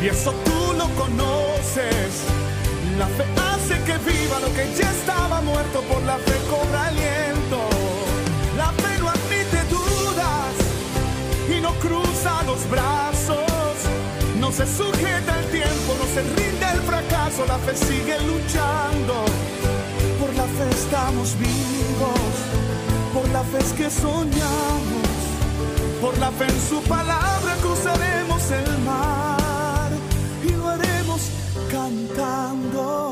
[0.02, 2.24] y eso tú lo conoces.
[2.98, 7.60] La fe hace que viva lo que ya estaba muerto, por la fe cobra aliento.
[8.56, 10.54] La fe no admite dudas
[11.56, 13.11] y no cruza los brazos.
[14.52, 19.24] No se sujeta el tiempo, no se rinde el fracaso, la fe sigue luchando.
[20.20, 22.34] Por la fe estamos vivos,
[23.14, 25.08] por la fe es que soñamos,
[26.02, 29.90] por la fe en su palabra cruzaremos el mar
[30.44, 31.30] y lo haremos
[31.70, 33.11] cantando.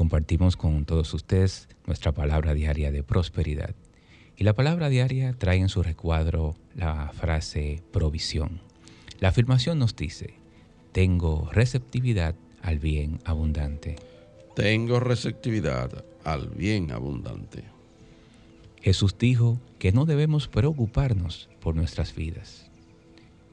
[0.00, 3.74] compartimos con todos ustedes nuestra palabra diaria de prosperidad.
[4.34, 8.62] Y la palabra diaria trae en su recuadro la frase provisión.
[9.18, 10.32] La afirmación nos dice,
[10.92, 13.96] tengo receptividad al bien abundante.
[14.56, 17.64] Tengo receptividad al bien abundante.
[18.80, 22.70] Jesús dijo que no debemos preocuparnos por nuestras vidas.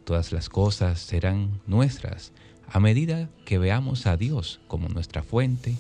[0.06, 2.32] Todas las cosas serán nuestras
[2.70, 5.76] a medida que veamos a Dios como nuestra fuente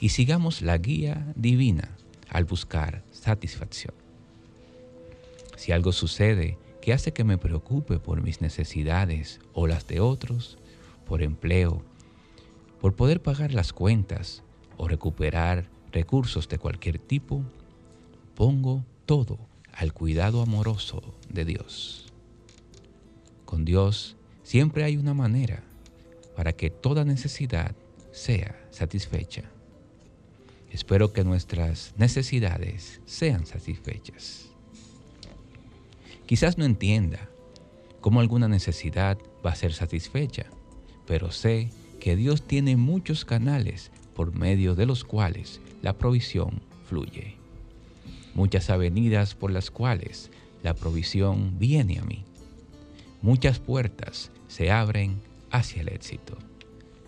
[0.00, 1.96] y sigamos la guía divina
[2.28, 3.94] al buscar satisfacción.
[5.56, 10.58] Si algo sucede que hace que me preocupe por mis necesidades o las de otros,
[11.06, 11.82] por empleo,
[12.80, 14.42] por poder pagar las cuentas
[14.76, 17.42] o recuperar recursos de cualquier tipo,
[18.34, 19.38] pongo todo
[19.72, 22.12] al cuidado amoroso de Dios.
[23.44, 25.62] Con Dios siempre hay una manera
[26.36, 27.74] para que toda necesidad
[28.12, 29.50] sea satisfecha.
[30.76, 34.50] Espero que nuestras necesidades sean satisfechas.
[36.26, 37.30] Quizás no entienda
[38.02, 40.44] cómo alguna necesidad va a ser satisfecha,
[41.06, 47.36] pero sé que Dios tiene muchos canales por medio de los cuales la provisión fluye.
[48.34, 50.30] Muchas avenidas por las cuales
[50.62, 52.22] la provisión viene a mí.
[53.22, 56.36] Muchas puertas se abren hacia el éxito.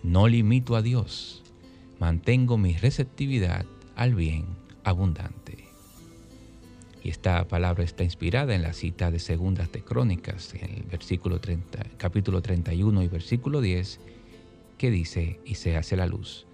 [0.02, 1.44] No limito a Dios
[1.98, 4.46] mantengo mi receptividad al bien
[4.84, 5.68] abundante.
[7.02, 11.40] Y esta palabra está inspirada en la cita de Segundas de Crónicas, en el versículo
[11.40, 14.00] 30, capítulo 31 y versículo 10,
[14.76, 16.46] que dice, y se hace la luz.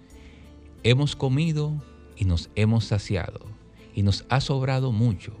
[0.83, 1.73] Hemos comido
[2.15, 3.41] y nos hemos saciado,
[3.93, 5.33] y nos ha sobrado mucho,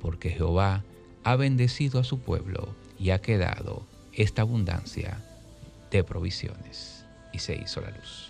[0.00, 0.84] porque Jehová
[1.24, 5.24] ha bendecido a su pueblo y ha quedado esta abundancia
[5.90, 7.04] de provisiones.
[7.32, 8.29] Y se hizo la luz.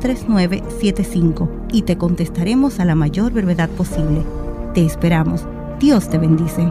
[0.00, 4.24] 3975 y te contestaremos a la mayor brevedad posible.
[4.74, 5.46] Te esperamos.
[5.78, 6.70] Dios te bendice.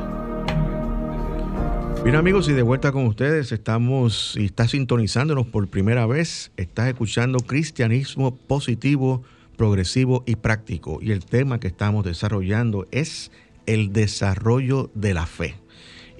[2.03, 6.87] Bien amigos, y de vuelta con ustedes, estamos y estás sintonizándonos por primera vez, estás
[6.87, 9.23] escuchando cristianismo positivo,
[9.57, 10.99] progresivo y práctico.
[11.01, 13.31] Y el tema que estamos desarrollando es
[13.65, 15.55] el desarrollo de la fe.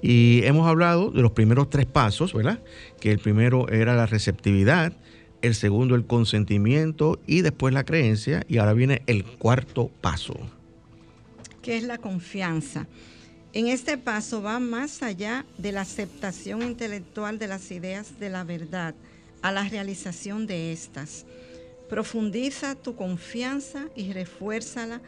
[0.02, 2.62] Y hemos hablado de los primeros tres pasos, ¿verdad?
[3.00, 4.92] Que el primero era la receptividad,
[5.42, 10.34] el segundo el consentimiento y después la creencia y ahora viene el cuarto paso.
[11.62, 12.86] Que es la confianza.
[13.52, 18.44] En este paso va más allá de la aceptación intelectual de las ideas de la
[18.44, 18.94] verdad
[19.42, 21.26] a la realización de estas.
[21.88, 25.00] Profundiza tu confianza y refuérzala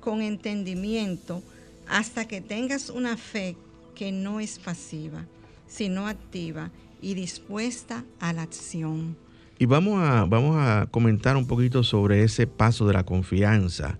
[0.00, 1.42] con entendimiento
[1.86, 3.56] hasta que tengas una fe
[3.94, 5.26] que no es pasiva,
[5.68, 6.70] sino activa
[7.02, 9.16] y dispuesta a la acción.
[9.60, 13.98] Y vamos a, vamos a comentar un poquito sobre ese paso de la confianza.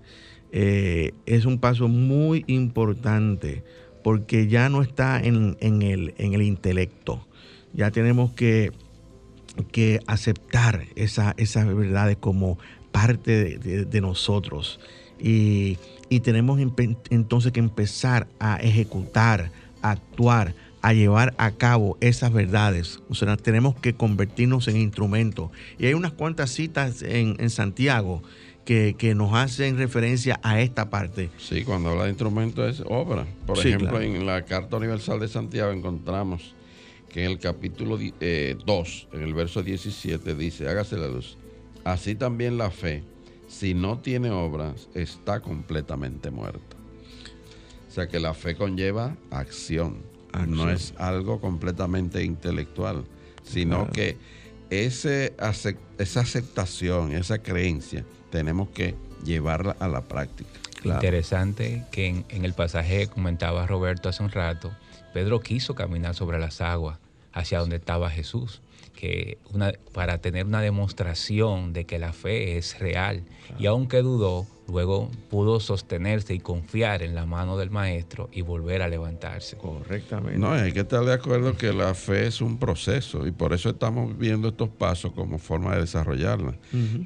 [0.53, 3.63] Eh, es un paso muy importante
[4.03, 7.27] porque ya no está en, el, en el, intelecto.
[7.75, 8.73] Ya tenemos que,
[9.71, 12.59] que aceptar esa, esas verdades como
[12.91, 14.81] parte de, nosotros.
[15.19, 15.77] Y,
[16.09, 16.59] y tenemos
[17.11, 19.51] entonces que empezar a ejecutar,
[19.83, 23.01] a actuar, a llevar a cabo esas verdades.
[23.09, 25.51] O sea, tenemos que convertirnos en instrumentos.
[25.79, 28.23] Y hay unas cuantas citas en, Santiago
[28.65, 31.31] que, nos hacen referencia a esta parte.
[31.39, 33.27] Sí, cuando habla de instrumento es obra.
[33.47, 36.55] Por ejemplo, en la Carta Universal de Santiago encontramos
[37.11, 38.57] que en el capítulo 2, eh,
[39.13, 41.37] en el verso 17, dice, hágase la luz.
[41.85, 43.03] Así también la fe,
[43.49, 46.77] si no tiene obras, está completamente muerta.
[47.89, 49.97] O sea que la fe conlleva acción.
[50.47, 53.05] No es algo completamente intelectual,
[53.43, 54.17] sino que
[54.71, 55.35] ese,
[55.99, 60.51] esa aceptación, esa creencia, tenemos que llevarla a la práctica.
[60.85, 64.73] Interesante que en, el pasaje comentaba Roberto hace un rato,
[65.13, 66.99] Pedro quiso caminar sobre las aguas
[67.33, 68.63] hacia donde estaba Jesús,
[68.95, 73.25] que una, para tener una demostración de que la fe es real.
[73.59, 78.83] Y aunque dudó, luego pudo sostenerse y confiar en la mano del maestro y volver
[78.83, 79.57] a levantarse.
[79.57, 80.39] Correctamente.
[80.39, 83.71] No, hay que estar de acuerdo que la fe es un proceso y por eso
[83.71, 86.55] estamos viendo estos pasos como forma de desarrollarla.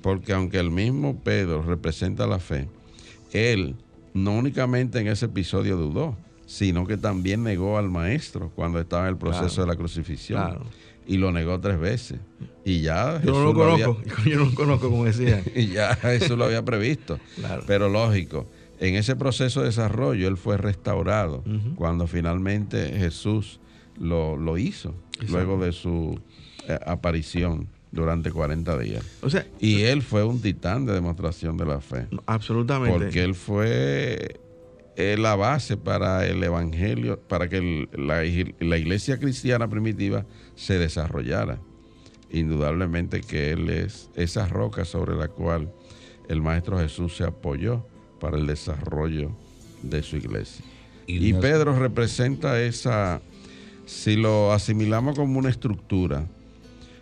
[0.03, 2.69] Porque aunque el mismo Pedro representa la fe,
[3.33, 3.75] él
[4.13, 9.11] no únicamente en ese episodio dudó, sino que también negó al maestro cuando estaba en
[9.11, 10.61] el proceso de la crucifixión.
[11.07, 12.19] Y lo negó tres veces.
[12.65, 15.43] Y ya yo no lo conozco, yo no lo conozco como decía.
[15.55, 17.19] y ya Jesús lo había previsto.
[17.67, 18.47] Pero lógico,
[18.81, 21.45] en ese proceso de desarrollo él fue restaurado
[21.77, 23.61] cuando finalmente Jesús
[23.99, 24.95] lo, hizo,
[25.29, 26.19] luego de su
[26.69, 29.05] eh, aparición durante 40 días.
[29.23, 32.07] O sea, y él fue un titán de demostración de la fe.
[32.27, 32.99] Absolutamente.
[32.99, 34.41] Porque él fue
[34.97, 40.27] eh, la base para el evangelio, para que la, iglesia cristiana primitiva
[40.57, 41.59] se desarrollara.
[42.31, 45.73] Indudablemente que Él es esa roca sobre la cual
[46.29, 47.87] el Maestro Jesús se apoyó
[48.21, 49.31] para el desarrollo
[49.83, 50.65] de su iglesia.
[51.07, 53.21] Y, Pedro representa esa,
[53.85, 56.27] si lo asimilamos como una estructura,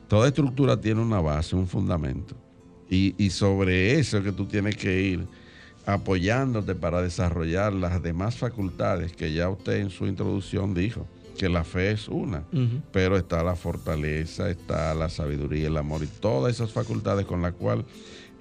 [0.08, 2.34] toda estructura tiene una base, un fundamento.
[2.90, 5.26] Y, y sobre eso que tú tienes que ir
[5.86, 11.64] apoyándote para desarrollar las demás facultades que ya usted en su introducción dijo, que la
[11.64, 12.44] fe es una,
[12.92, 17.52] pero está la fortaleza, está la sabiduría, el amor y todas esas facultades con las
[17.54, 17.86] cuales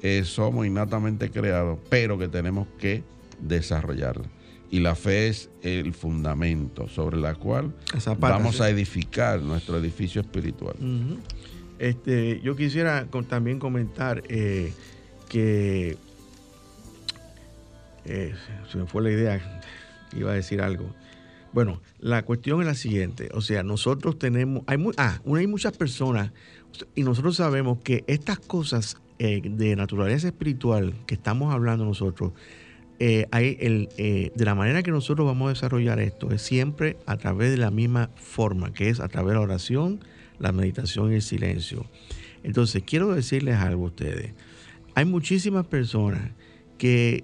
[0.02, 3.04] eh, somos innatamente creados, pero que tenemos que
[3.40, 4.28] desarrollarlas.
[4.70, 7.74] Y la fe es el fundamento sobre la cual
[8.20, 10.76] vamos a edificar nuestro edificio espiritual.
[11.78, 14.72] este, yo quisiera también comentar eh,
[15.28, 15.98] que
[18.06, 18.34] eh,
[18.72, 19.62] se me fue la idea,
[20.16, 20.86] iba a decir algo.
[21.54, 26.32] Bueno, la cuestión es la siguiente, o sea, nosotros tenemos, hay, ah, hay muchas personas
[26.96, 32.32] y nosotros sabemos que estas cosas eh, de naturaleza espiritual que estamos hablando nosotros,
[33.00, 37.18] eh, hay el, de la manera que nosotros vamos a desarrollar esto es siempre a
[37.18, 40.00] través de la misma forma, que es a través de la oración,
[40.40, 41.86] la meditación y el silencio.
[42.44, 44.34] Entonces, quiero decirles algo a ustedes.
[44.96, 46.32] Hay muchísimas personas
[46.78, 47.24] que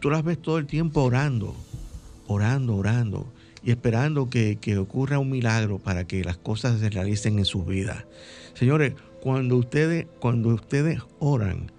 [0.00, 1.54] tú las ves todo el tiempo orando,
[2.26, 3.32] orando, orando
[3.62, 8.04] y esperando que, ocurra un milagro para que las cosas se realicen en sus vidas.
[8.54, 11.70] Señores, cuando ustedes, cuando ustedes oran,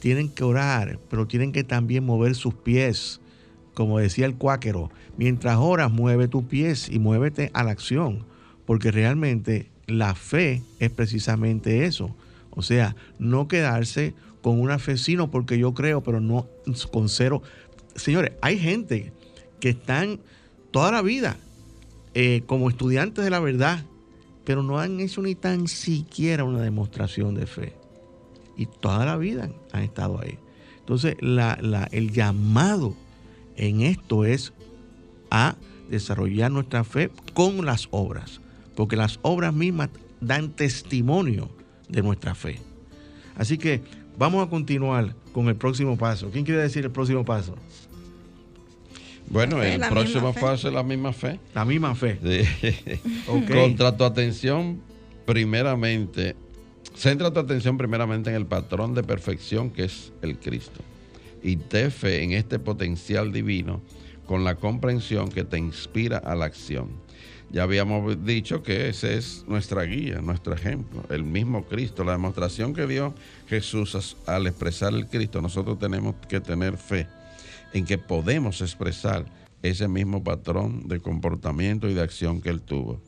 [0.00, 3.20] tienen que orar, pero tienen que también mover sus pies.
[3.74, 8.24] Como decía el cuáquero, mientras oras, mueve tus pies y muévete a la acción,
[8.66, 12.14] porque realmente la fe es precisamente eso.
[12.50, 16.46] O sea, no quedarse con una fe, sino porque yo creo, pero no
[16.90, 17.42] con cero
[17.96, 19.12] señores, hay gente
[19.60, 20.20] que están
[20.72, 21.36] toda la vida
[22.14, 23.84] eh, como estudiantes de la verdad,
[24.44, 27.74] pero no han hecho ni tan siquiera una demostración de fe.
[28.56, 30.38] Y toda la vida han, estado ahí.
[30.80, 32.94] Entonces, el llamado
[33.56, 34.52] en esto es
[35.30, 35.54] a
[35.88, 38.40] desarrollar nuestra fe con las obras,
[38.74, 41.48] porque las obras mismas dan testimonio
[41.88, 42.58] de nuestra fe.
[43.36, 43.80] Así que
[44.18, 46.30] vamos a continuar con el próximo paso.
[46.30, 47.54] ¿Quién quiere decir el próximo paso?
[49.28, 51.38] Bueno, el próximo paso es la misma fe.
[51.54, 52.18] La misma fe.
[53.26, 54.80] Contra tu atención,
[55.24, 56.36] primeramente,
[56.94, 60.80] centra tu atención primeramente en el patrón de perfección que es el Cristo.
[61.42, 63.80] Y te fe en este potencial divino
[64.26, 66.90] con la comprensión que te inspira a la acción.
[67.50, 72.72] Ya habíamos dicho que ese es nuestra guía, nuestro ejemplo, el mismo Cristo, la demostración
[72.72, 73.14] que dio
[73.48, 75.42] Jesús al expresar el Cristo.
[75.42, 77.06] Nosotros tenemos que tener fe
[77.72, 79.24] en que podemos expresar
[79.62, 83.00] ese mismo patrón de comportamiento y de acción que él tuvo.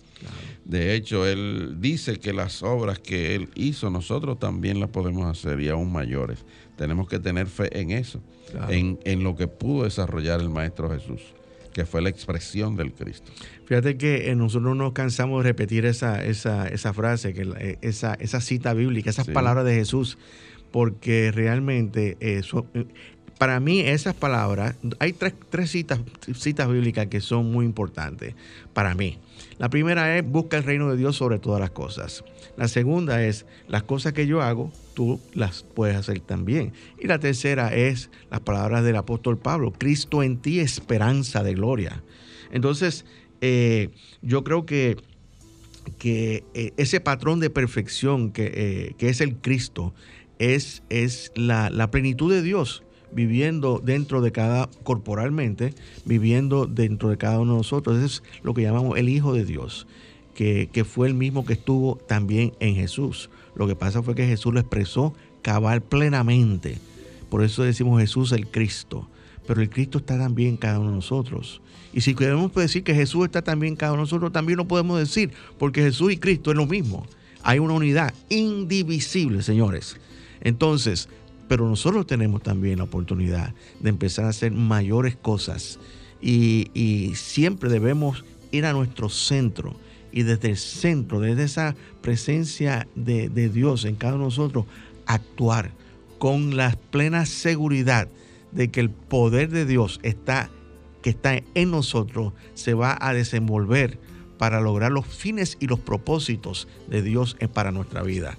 [0.64, 5.60] De hecho, él dice que las obras que él hizo, nosotros también las podemos hacer
[5.60, 6.44] y aún mayores.
[6.76, 8.20] Tenemos que tener fe en eso,
[8.68, 11.20] en, lo que pudo desarrollar el Maestro Jesús,
[11.74, 13.30] que fue la expresión del Cristo.
[13.66, 17.78] Fíjate que eh, nosotros no nos cansamos de repetir esa, esa, esa frase, que, eh,
[17.82, 20.16] esa, esa cita bíblica, esas palabras de Jesús
[20.74, 22.66] porque realmente eso,
[23.38, 26.00] para mí esas palabras, hay tres, tres citas,
[26.34, 28.34] citas bíblicas que son muy importantes
[28.72, 29.18] para mí.
[29.58, 32.24] La primera es busca el reino de Dios sobre todas las cosas.
[32.56, 36.72] La segunda es las cosas que yo hago, tú las puedes hacer también.
[36.98, 42.02] Y la tercera es las palabras del apóstol Pablo, Cristo en ti esperanza de gloria.
[42.52, 43.04] Entonces,
[43.40, 43.90] eh,
[44.22, 44.96] yo creo que,
[45.98, 49.92] que eh, ese patrón de perfección que, eh, que, es el Cristo
[50.38, 57.16] es, es la, la plenitud de Dios viviendo dentro de cada, corporalmente, viviendo dentro de
[57.16, 58.02] cada uno de nosotros.
[58.02, 59.86] Es lo que llamamos el Hijo de Dios,
[60.34, 63.30] que, que, fue el mismo que estuvo también en Jesús.
[63.54, 66.78] Lo que pasa fue que Jesús lo expresó cabal plenamente.
[67.30, 69.08] Por eso decimos Jesús el Cristo.
[69.46, 71.60] Pero el Cristo está también en cada uno de nosotros.
[71.92, 74.66] Y si queremos decir que Jesús está también en cada uno de nosotros, también lo
[74.66, 77.06] podemos decir, porque Jesús y Cristo es lo mismo.
[77.42, 79.96] Hay una unidad indivisible, señores.
[80.40, 81.08] Entonces,
[81.48, 85.78] pero nosotros tenemos también la oportunidad de empezar a hacer mayores cosas
[86.20, 89.74] y, siempre debemos ir a nuestro centro
[90.12, 94.64] y desde el centro, desde esa presencia de, de Dios en cada uno de nosotros,
[95.06, 95.72] actuar
[96.18, 98.08] con la plena seguridad
[98.52, 100.50] de que el poder de Dios está,
[101.02, 103.98] que está en nosotros se va a desenvolver
[104.38, 108.38] para lograr los fines y los propósitos de Dios para nuestra vida.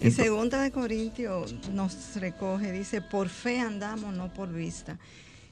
[0.00, 4.98] Y segunda de Corintios nos recoge, dice, por fe andamos, no por vista.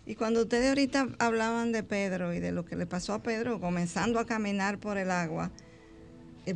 [0.05, 3.61] Y cuando ustedes ahorita hablaban de Pedro y de lo que le pasó a Pedro,
[3.61, 5.51] comenzando a caminar por el agua,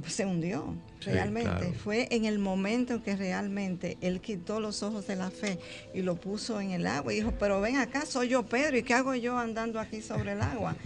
[0.07, 1.73] se hundió realmente.
[1.73, 5.59] Fue en el momento en que realmente él quitó los ojos de la fe
[5.95, 8.83] y lo puso en el agua y dijo, pero ven acá, soy yo Pedro, ¿y
[8.83, 10.77] qué hago yo andando aquí sobre el agua?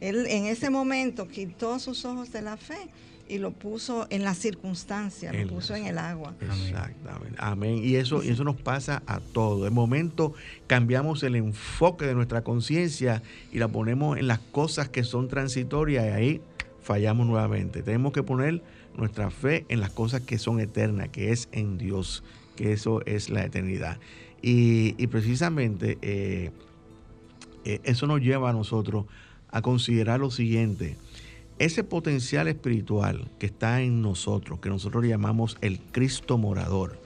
[0.00, 2.88] Él en ese momento quitó sus ojos de la fe
[3.28, 6.34] y lo puso en la circunstancia, lo puso en el agua.
[6.40, 7.36] Exactamente.
[7.38, 7.80] Amén.
[7.82, 9.64] Y eso, y eso nos pasa a todos.
[9.64, 10.34] De momento
[10.66, 13.22] cambiamos el enfoque de nuestra conciencia
[13.52, 16.40] y la ponemos en las cosas que son transitorias y ahí
[16.80, 17.82] fallamos nuevamente.
[17.82, 18.62] Tenemos que poner
[18.96, 22.24] nuestra fe en las cosas que son eternas, que es en Dios,
[22.56, 23.98] que eso es la eternidad.
[24.40, 26.50] Y, precisamente eh,
[27.64, 29.06] eh, eso nos lleva a nosotros
[29.50, 30.96] a considerar lo siguiente
[31.58, 36.98] ese potencial espiritual que está en nosotros, que nosotros llamamos el Cristo morador,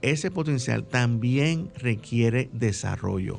[0.00, 3.38] ese potencial también requiere desarrollo.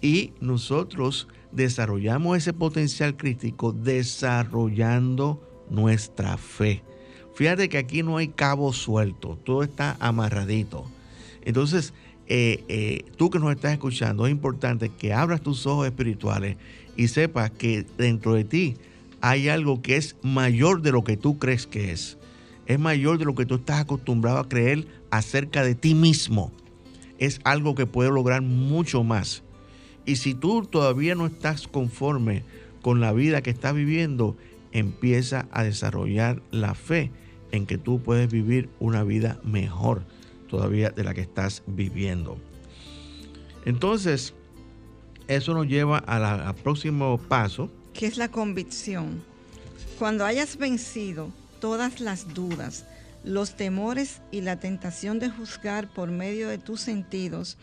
[0.00, 5.40] Y nosotros desarrollamos ese potencial crítico desarrollando
[5.70, 6.82] nuestra fe.
[7.34, 10.84] Fíjate que aquí no hay cabo suelto, todo está amarradito.
[11.42, 11.94] Entonces,
[12.26, 16.56] eh, eh, tú que nos estás escuchando, es importante que abras tus ojos espirituales
[16.96, 18.76] y sepas que dentro de ti
[19.26, 22.18] hay algo que es mayor de lo que tú crees que es.
[22.66, 26.52] Es mayor de lo que tú estás acostumbrado a creer acerca de ti mismo.
[27.16, 29.42] Es algo que puede lograr mucho más.
[30.04, 32.44] Y si tú todavía no estás conforme
[32.82, 34.36] con la vida que estás viviendo,
[34.72, 37.10] empieza a desarrollar la fe
[37.50, 40.04] en que tú puedes vivir una vida mejor
[40.50, 42.36] todavía de la que estás viviendo.
[43.64, 44.34] Entonces,
[45.28, 49.22] eso nos lleva al próximo paso, que es la convicción.
[49.98, 52.84] Cuando hayas vencido todas las dudas,
[53.24, 57.56] los temores y la tentación de juzgar por medio de tus sentidos,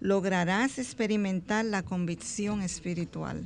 [0.00, 3.42] lograrás experimentar la convicción espiritual.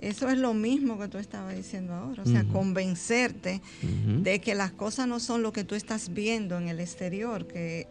[0.00, 4.72] Eso es lo mismo que tú estabas diciendo ahora, o sea, convencerte de que las
[4.72, 7.86] cosas no son lo que tú estás viendo en el exterior, que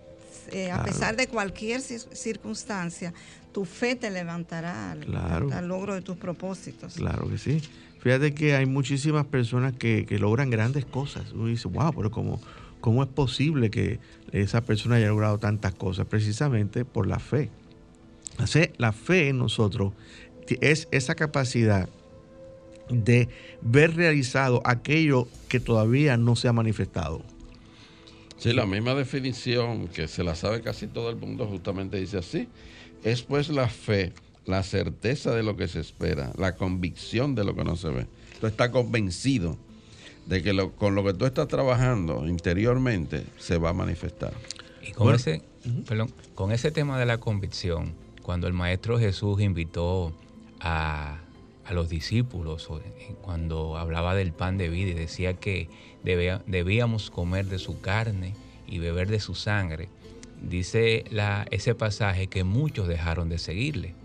[0.51, 3.13] eh, a pesar de cualquier circunstancia,
[3.53, 6.95] tu fe te levantará al, logro de tus propósitos.
[6.95, 7.61] Claro que sí.
[7.99, 11.31] Fíjate que hay muchísimas personas que, logran grandes cosas.
[11.31, 12.41] Uno dice, wow, pero ¿cómo,
[12.81, 13.99] ¿cómo es posible que
[14.31, 16.05] esa persona haya logrado tantas cosas?
[16.07, 17.49] Precisamente por la fe.
[18.77, 19.93] La fe en nosotros
[20.59, 21.87] es esa capacidad
[22.89, 23.29] de
[23.61, 27.23] ver realizado aquello que todavía no se ha manifestado.
[28.37, 32.49] Sí, la misma definición que se la sabe casi todo el mundo justamente dice así.
[33.03, 34.13] Es pues la fe,
[34.45, 38.07] la certeza de lo que se espera, la convicción de lo que no se ve.
[38.39, 39.57] Tú estás convencido
[40.25, 44.33] de que con lo que tú estás trabajando interiormente se va a manifestar.
[44.81, 45.41] Y con, ese,
[46.35, 50.13] con ese tema de la convicción, cuando el Maestro Jesús invitó
[50.59, 51.19] a,
[51.71, 52.69] los discípulos,
[53.21, 55.69] cuando hablaba del pan de vida y decía que
[56.03, 58.35] debíamos comer de su carne
[58.67, 59.89] y beber de su sangre,
[60.43, 63.95] dice la, ese pasaje que muchos dejaron de seguirle.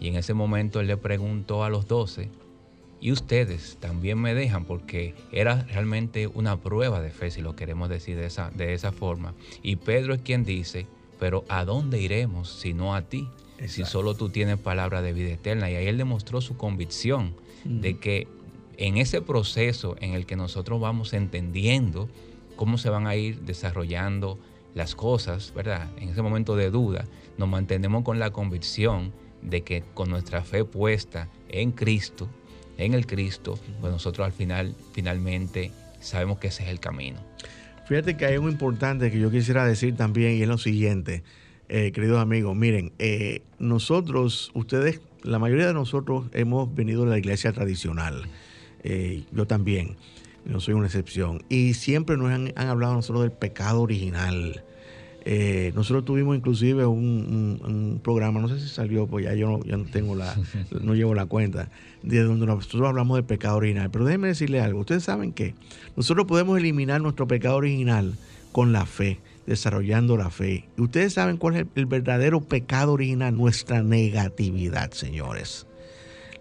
[0.00, 2.30] Y en ese momento él le preguntó a los doce,
[3.00, 7.88] y ustedes también me dejan porque era realmente una prueba de fe, si lo queremos
[7.88, 9.34] decir de esa, de esa forma.
[9.62, 10.86] Y Pedro es quien dice,
[11.18, 13.26] pero ¿a dónde iremos si no a ti?
[13.66, 15.70] Si solo tú tienes palabra de vida eterna.
[15.70, 17.34] Y ahí él demostró su convicción
[17.64, 18.26] de que
[18.78, 22.08] en ese proceso en el que nosotros vamos entendiendo
[22.56, 24.38] cómo se van a ir desarrollando
[24.74, 25.88] las cosas, ¿verdad?
[25.98, 27.06] En ese momento de duda,
[27.38, 29.12] nos mantenemos con la convicción
[29.42, 32.28] de que con nuestra fe puesta en Cristo,
[32.78, 37.20] en el Cristo, pues nosotros al final, finalmente, sabemos que ese es el camino.
[37.86, 41.22] Fíjate que hay algo importante que yo quisiera decir también y es lo siguiente,
[41.68, 47.18] eh, queridos amigos, miren, eh, nosotros, ustedes, la mayoría de nosotros hemos venido de la
[47.18, 48.24] iglesia tradicional,
[48.82, 49.96] eh, yo también,
[50.44, 54.62] no soy una excepción, y siempre nos han, han hablado nosotros del pecado original,
[55.24, 60.14] eh, nosotros tuvimos inclusive un, programa, no sé si salió, pues ya yo no, tengo
[60.14, 60.34] la,
[60.80, 61.68] no llevo la cuenta,
[62.02, 63.90] de donde nosotros hablamos del pecado original.
[63.90, 65.54] Pero déjenme decirle algo, ustedes saben que
[65.96, 68.14] nosotros podemos eliminar nuestro pecado original
[68.52, 70.68] con la fe, desarrollando la fe.
[70.76, 75.66] Y ustedes saben cuál es el, verdadero pecado original, nuestra negatividad, señores.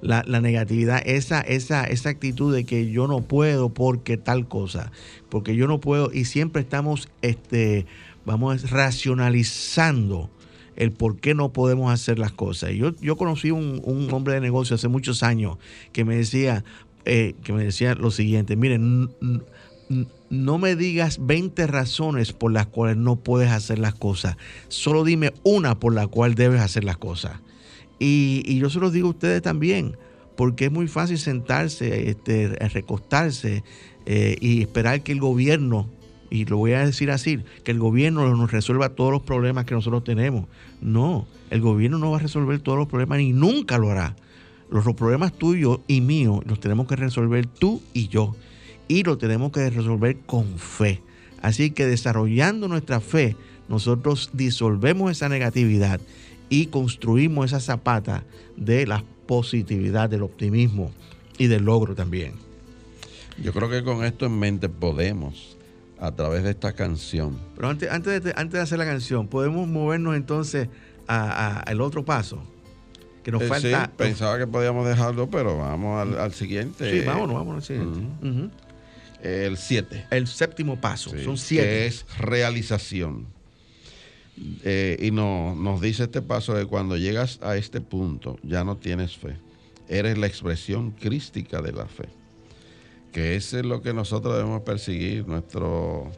[0.01, 4.93] La, la, negatividad, esa, esa, esa actitud de que yo no puedo porque tal cosa,
[5.27, 7.85] porque yo no puedo y siempre estamos este,
[8.25, 10.29] vamos racionalizando
[10.77, 12.71] el por qué no podemos hacer las cosas.
[12.71, 15.57] Yo, yo conocí un, un hombre de negocio hace muchos años
[15.91, 16.63] que me decía,
[17.05, 19.09] eh, que me decía lo siguiente, miren,
[20.29, 24.37] no me digas 20 razones por las cuales no puedes hacer las cosas,
[24.69, 27.41] solo dime una por la cual debes hacer las cosas.
[27.99, 29.97] Y, yo se los digo a ustedes también,
[30.35, 33.63] porque es muy fácil sentarse, este, recostarse
[34.05, 35.89] eh, y esperar que el gobierno
[36.29, 39.73] y lo voy a decir así, que el gobierno nos resuelva todos los problemas que
[39.73, 40.45] nosotros tenemos.
[40.81, 44.15] No, el gobierno no va a resolver todos los problemas ni nunca lo hará.
[44.69, 48.35] Los, problemas tuyos y míos los tenemos que resolver tú y yo.
[48.87, 51.01] Y lo tenemos que resolver con fe.
[51.41, 53.35] Así que desarrollando nuestra fe,
[53.67, 55.99] nosotros disolvemos esa negatividad
[56.49, 58.23] y construimos esa zapata
[58.57, 60.91] de la positividad, del optimismo
[61.37, 62.33] y del logro también.
[63.41, 65.57] Yo creo que con esto en mente podemos
[65.99, 67.37] a través de esta canción.
[67.55, 70.67] Pero antes, antes, de, antes de hacer la canción, ¿podemos movernos entonces
[71.07, 72.41] al otro paso?
[73.23, 73.85] Que nos eh, falta.
[73.85, 76.91] Sí, pensaba que podíamos dejarlo, pero vamos al, siguiente.
[76.91, 78.55] Sí, vámonos, vámonos al siguiente.
[79.21, 80.05] El 7.
[80.11, 81.67] El séptimo paso, son siete.
[81.67, 83.27] Que es realización.
[84.63, 88.77] Eh, y no, nos dice este paso que cuando llegas a este punto ya no
[88.77, 89.37] tienes fe.
[89.87, 92.09] Eres la expresión crística de la fe
[93.11, 95.27] que eso es lo que nosotros debemos perseguir.
[95.27, 96.11] Nuestro,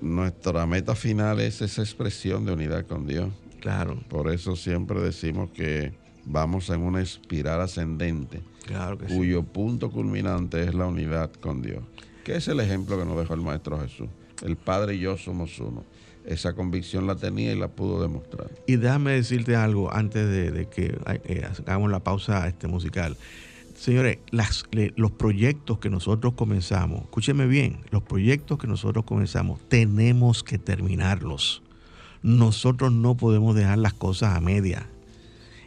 [0.00, 3.30] nuestra meta final es esa expresión de unidad con Dios.
[3.60, 4.02] Claro.
[4.08, 5.94] Por eso siempre decimos que
[6.24, 11.82] vamos en una espiral ascendente, claro cuyo punto culminante es la unidad con Dios.
[12.24, 14.08] Que es el ejemplo que nos dejó el Maestro Jesús.
[14.42, 15.84] El Padre y yo somos uno.
[16.24, 18.50] Esa convicción la tenía y la pudo demostrar.
[18.66, 23.16] Y déjame decirte algo antes de, que eh, hagamos la pausa este, musical.
[23.74, 24.18] Señores,
[24.94, 31.62] los proyectos que nosotros comenzamos, escúcheme bien, los proyectos que nosotros comenzamos, tenemos que terminarlos.
[32.22, 34.86] Nosotros no podemos dejar las cosas a media.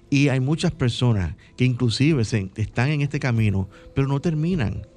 [0.09, 4.87] Y hay muchas personas que inclusive están en este camino, pero no terminan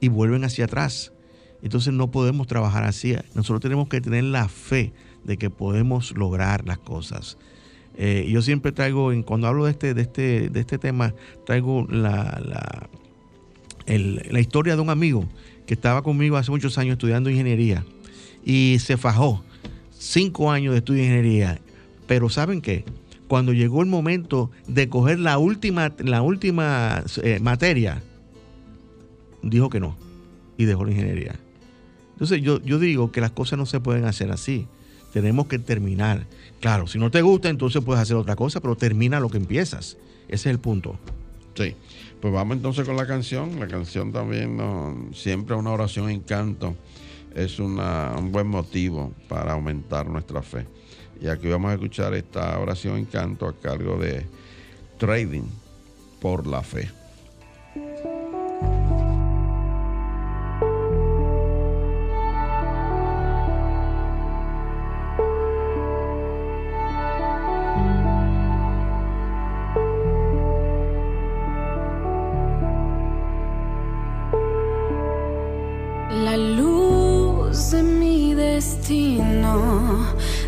[0.00, 1.12] y vuelven hacia atrás.
[1.62, 3.14] Entonces no podemos trabajar así.
[3.34, 4.92] Nosotros tenemos que tener la fe
[5.24, 7.38] de que podemos lograr las cosas.
[7.96, 11.14] Eh, yo siempre traigo, cuando hablo de este, de este, de este tema,
[11.46, 12.88] traigo la, la,
[13.86, 15.24] la historia de un amigo
[15.66, 17.84] que estaba conmigo hace muchos años estudiando ingeniería
[18.44, 19.44] y se fajó
[19.92, 21.60] cinco años de estudio de ingeniería.
[22.06, 22.84] Pero ¿saben qué?
[23.28, 28.02] Cuando llegó el momento de coger la última, la última eh, materia,
[29.42, 29.96] dijo que no
[30.56, 31.36] y dejó la ingeniería.
[32.12, 34.66] Entonces yo, yo digo que las cosas no se pueden hacer así.
[35.14, 36.26] Tenemos que terminar.
[36.60, 39.96] Claro, si no te gusta, entonces puedes hacer otra cosa, pero termina lo que empiezas.
[40.28, 40.98] Ese es el punto.
[41.54, 41.74] Sí.
[42.20, 43.60] Pues vamos entonces con la canción.
[43.60, 44.58] La canción también
[45.14, 46.74] siempre una oración en canto
[47.34, 47.78] es un
[48.32, 50.66] buen motivo para aumentar nuestra fe.
[51.20, 54.26] Y aquí vamos a escuchar esta oración en canto a cargo de
[54.98, 55.44] Trading
[56.20, 56.90] por la Fe.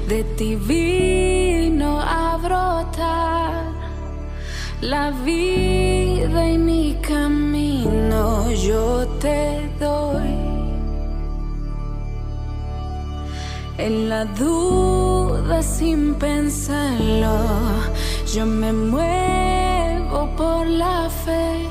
[0.08, 3.66] De ti vino a brotar
[4.80, 10.56] la vida y mi camino yo te doy.
[13.78, 17.36] En la duda sin pensarlo,
[18.32, 21.66] yo me muevo por la fe.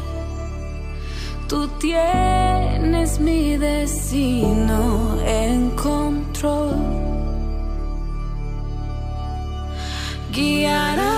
[1.48, 6.95] Tú tienes mi destino en control.
[10.36, 11.16] Guiarás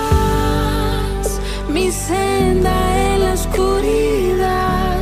[1.68, 2.70] mi senda
[3.04, 4.96] en la oscuridad.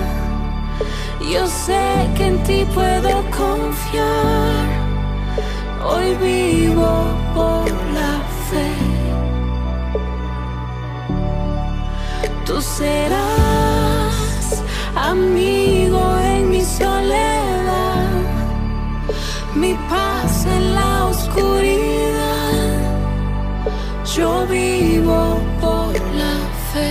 [1.21, 4.67] Yo sé que en ti puedo confiar.
[5.85, 7.05] Hoy vivo
[7.35, 8.71] por la fe.
[12.47, 14.17] Tú serás
[14.95, 18.23] amigo en mi soledad,
[19.55, 21.86] mi paz en la oscuridad.
[24.17, 26.37] Yo vivo por la
[26.73, 26.91] fe.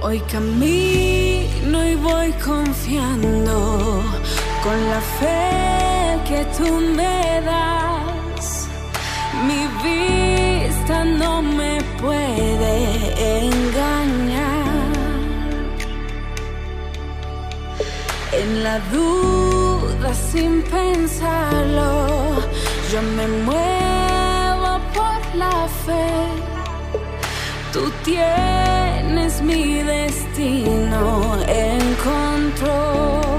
[0.00, 4.02] Hoy camino y voy confiando
[4.62, 8.66] con la fe que tú me das.
[9.46, 14.64] Mi vista no me puede engañar.
[18.32, 22.06] En la duda sin pensarlo,
[22.94, 26.28] yo me muevo por la fe.
[27.72, 33.33] Tú tienes mi destino en control.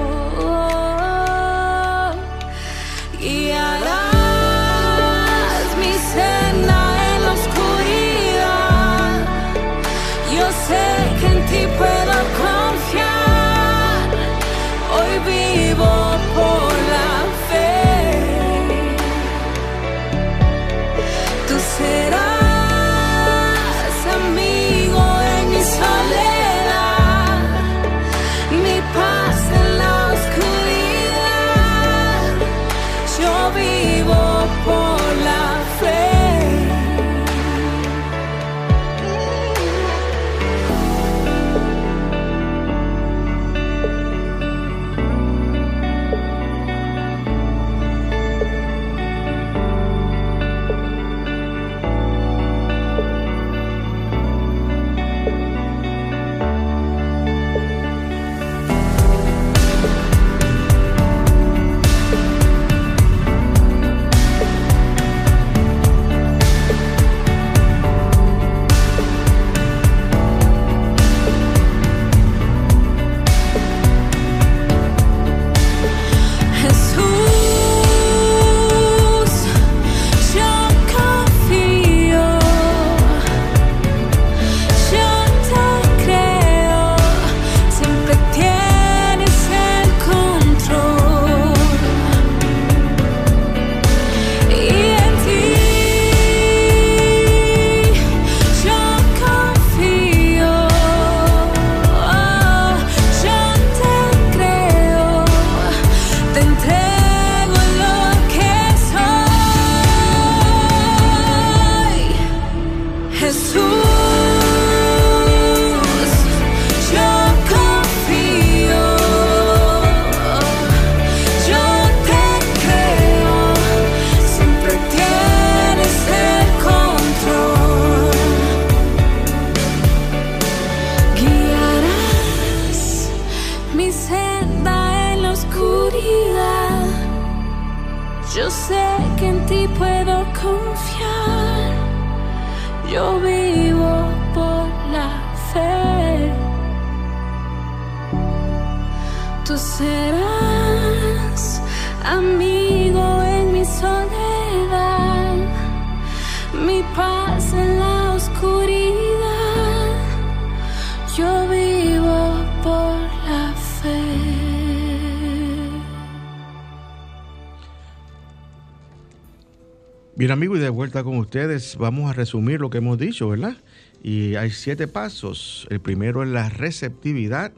[170.36, 173.56] Amigos, y de vuelta con ustedes, vamos a resumir lo que hemos dicho, ¿verdad?
[174.04, 175.66] Y hay siete pasos.
[175.70, 177.54] El primero es la receptividad,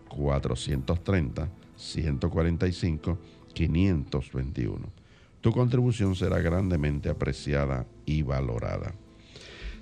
[0.08, 1.48] 430
[1.78, 3.18] 145
[3.54, 4.92] 521.
[5.40, 8.92] Tu contribución será grandemente apreciada y valorada.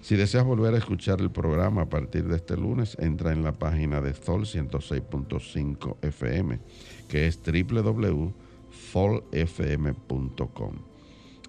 [0.02, 3.52] Si deseas volver a escuchar el programa a partir de este lunes, entra en la
[3.52, 6.60] página de Sol 106.5 FM,
[7.08, 8.32] que es www.folfm.com.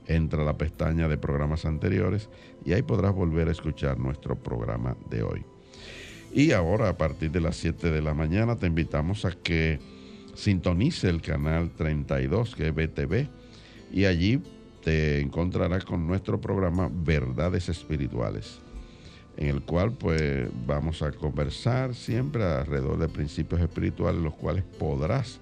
[0.07, 2.29] Entra a la pestaña de programas anteriores
[2.65, 5.45] y ahí podrás volver a escuchar nuestro programa de hoy.
[6.33, 9.79] Y ahora, a partir de las 7 de la mañana, te invitamos a que
[10.37, 13.27] sintonice el canal 32, que es BTV,
[13.91, 14.41] y allí
[14.83, 18.59] te encontrarás con nuestro programa Verdades Espirituales,
[19.35, 25.39] en el cual pues vamos a conversar siempre alrededor de principios espirituales, los cuales podrás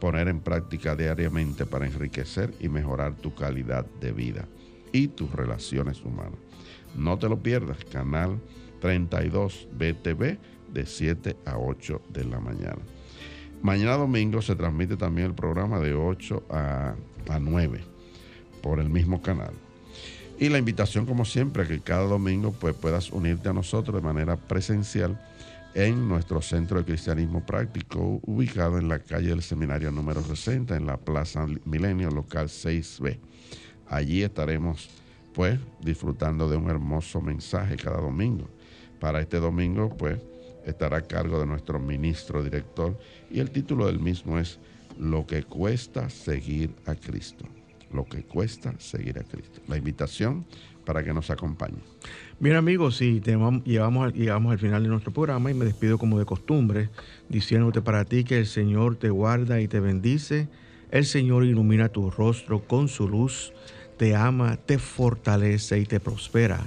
[0.00, 4.46] poner en práctica diariamente para enriquecer y mejorar tu calidad de vida
[4.92, 6.38] y tus relaciones humanas.
[6.96, 8.40] No te lo pierdas, canal
[8.80, 10.38] 32 BTV
[10.72, 12.80] de 7 a 8 de la mañana.
[13.62, 16.94] Mañana domingo se transmite también el programa de 8 a,
[17.40, 17.80] 9
[18.62, 19.52] por el mismo canal.
[20.38, 24.06] Y la invitación, como siempre, a que cada domingo pues, puedas unirte a nosotros de
[24.06, 25.20] manera presencial
[25.74, 30.86] en nuestro centro de cristianismo práctico, ubicado en la calle del seminario número 60, en
[30.86, 33.18] la Plaza Milenio, local 6B.
[33.88, 34.88] Allí estaremos
[35.34, 38.48] pues disfrutando de un hermoso mensaje cada domingo.
[38.98, 40.18] Para este domingo, pues,
[40.70, 42.98] estará a cargo de nuestro ministro director
[43.30, 44.58] y el título del mismo es
[44.98, 47.44] Lo que cuesta seguir a Cristo.
[47.92, 49.60] Lo que cuesta seguir a Cristo.
[49.66, 50.44] La invitación
[50.84, 51.78] para que nos acompañe.
[52.40, 53.62] Bien amigos, sí, llegamos,
[54.14, 56.88] llegamos al final de nuestro programa y me despido como de costumbre,
[57.28, 60.48] diciéndote para ti que el Señor te guarda y te bendice,
[60.90, 63.52] el Señor ilumina tu rostro con su luz,
[63.98, 66.66] te ama, te fortalece y te prospera.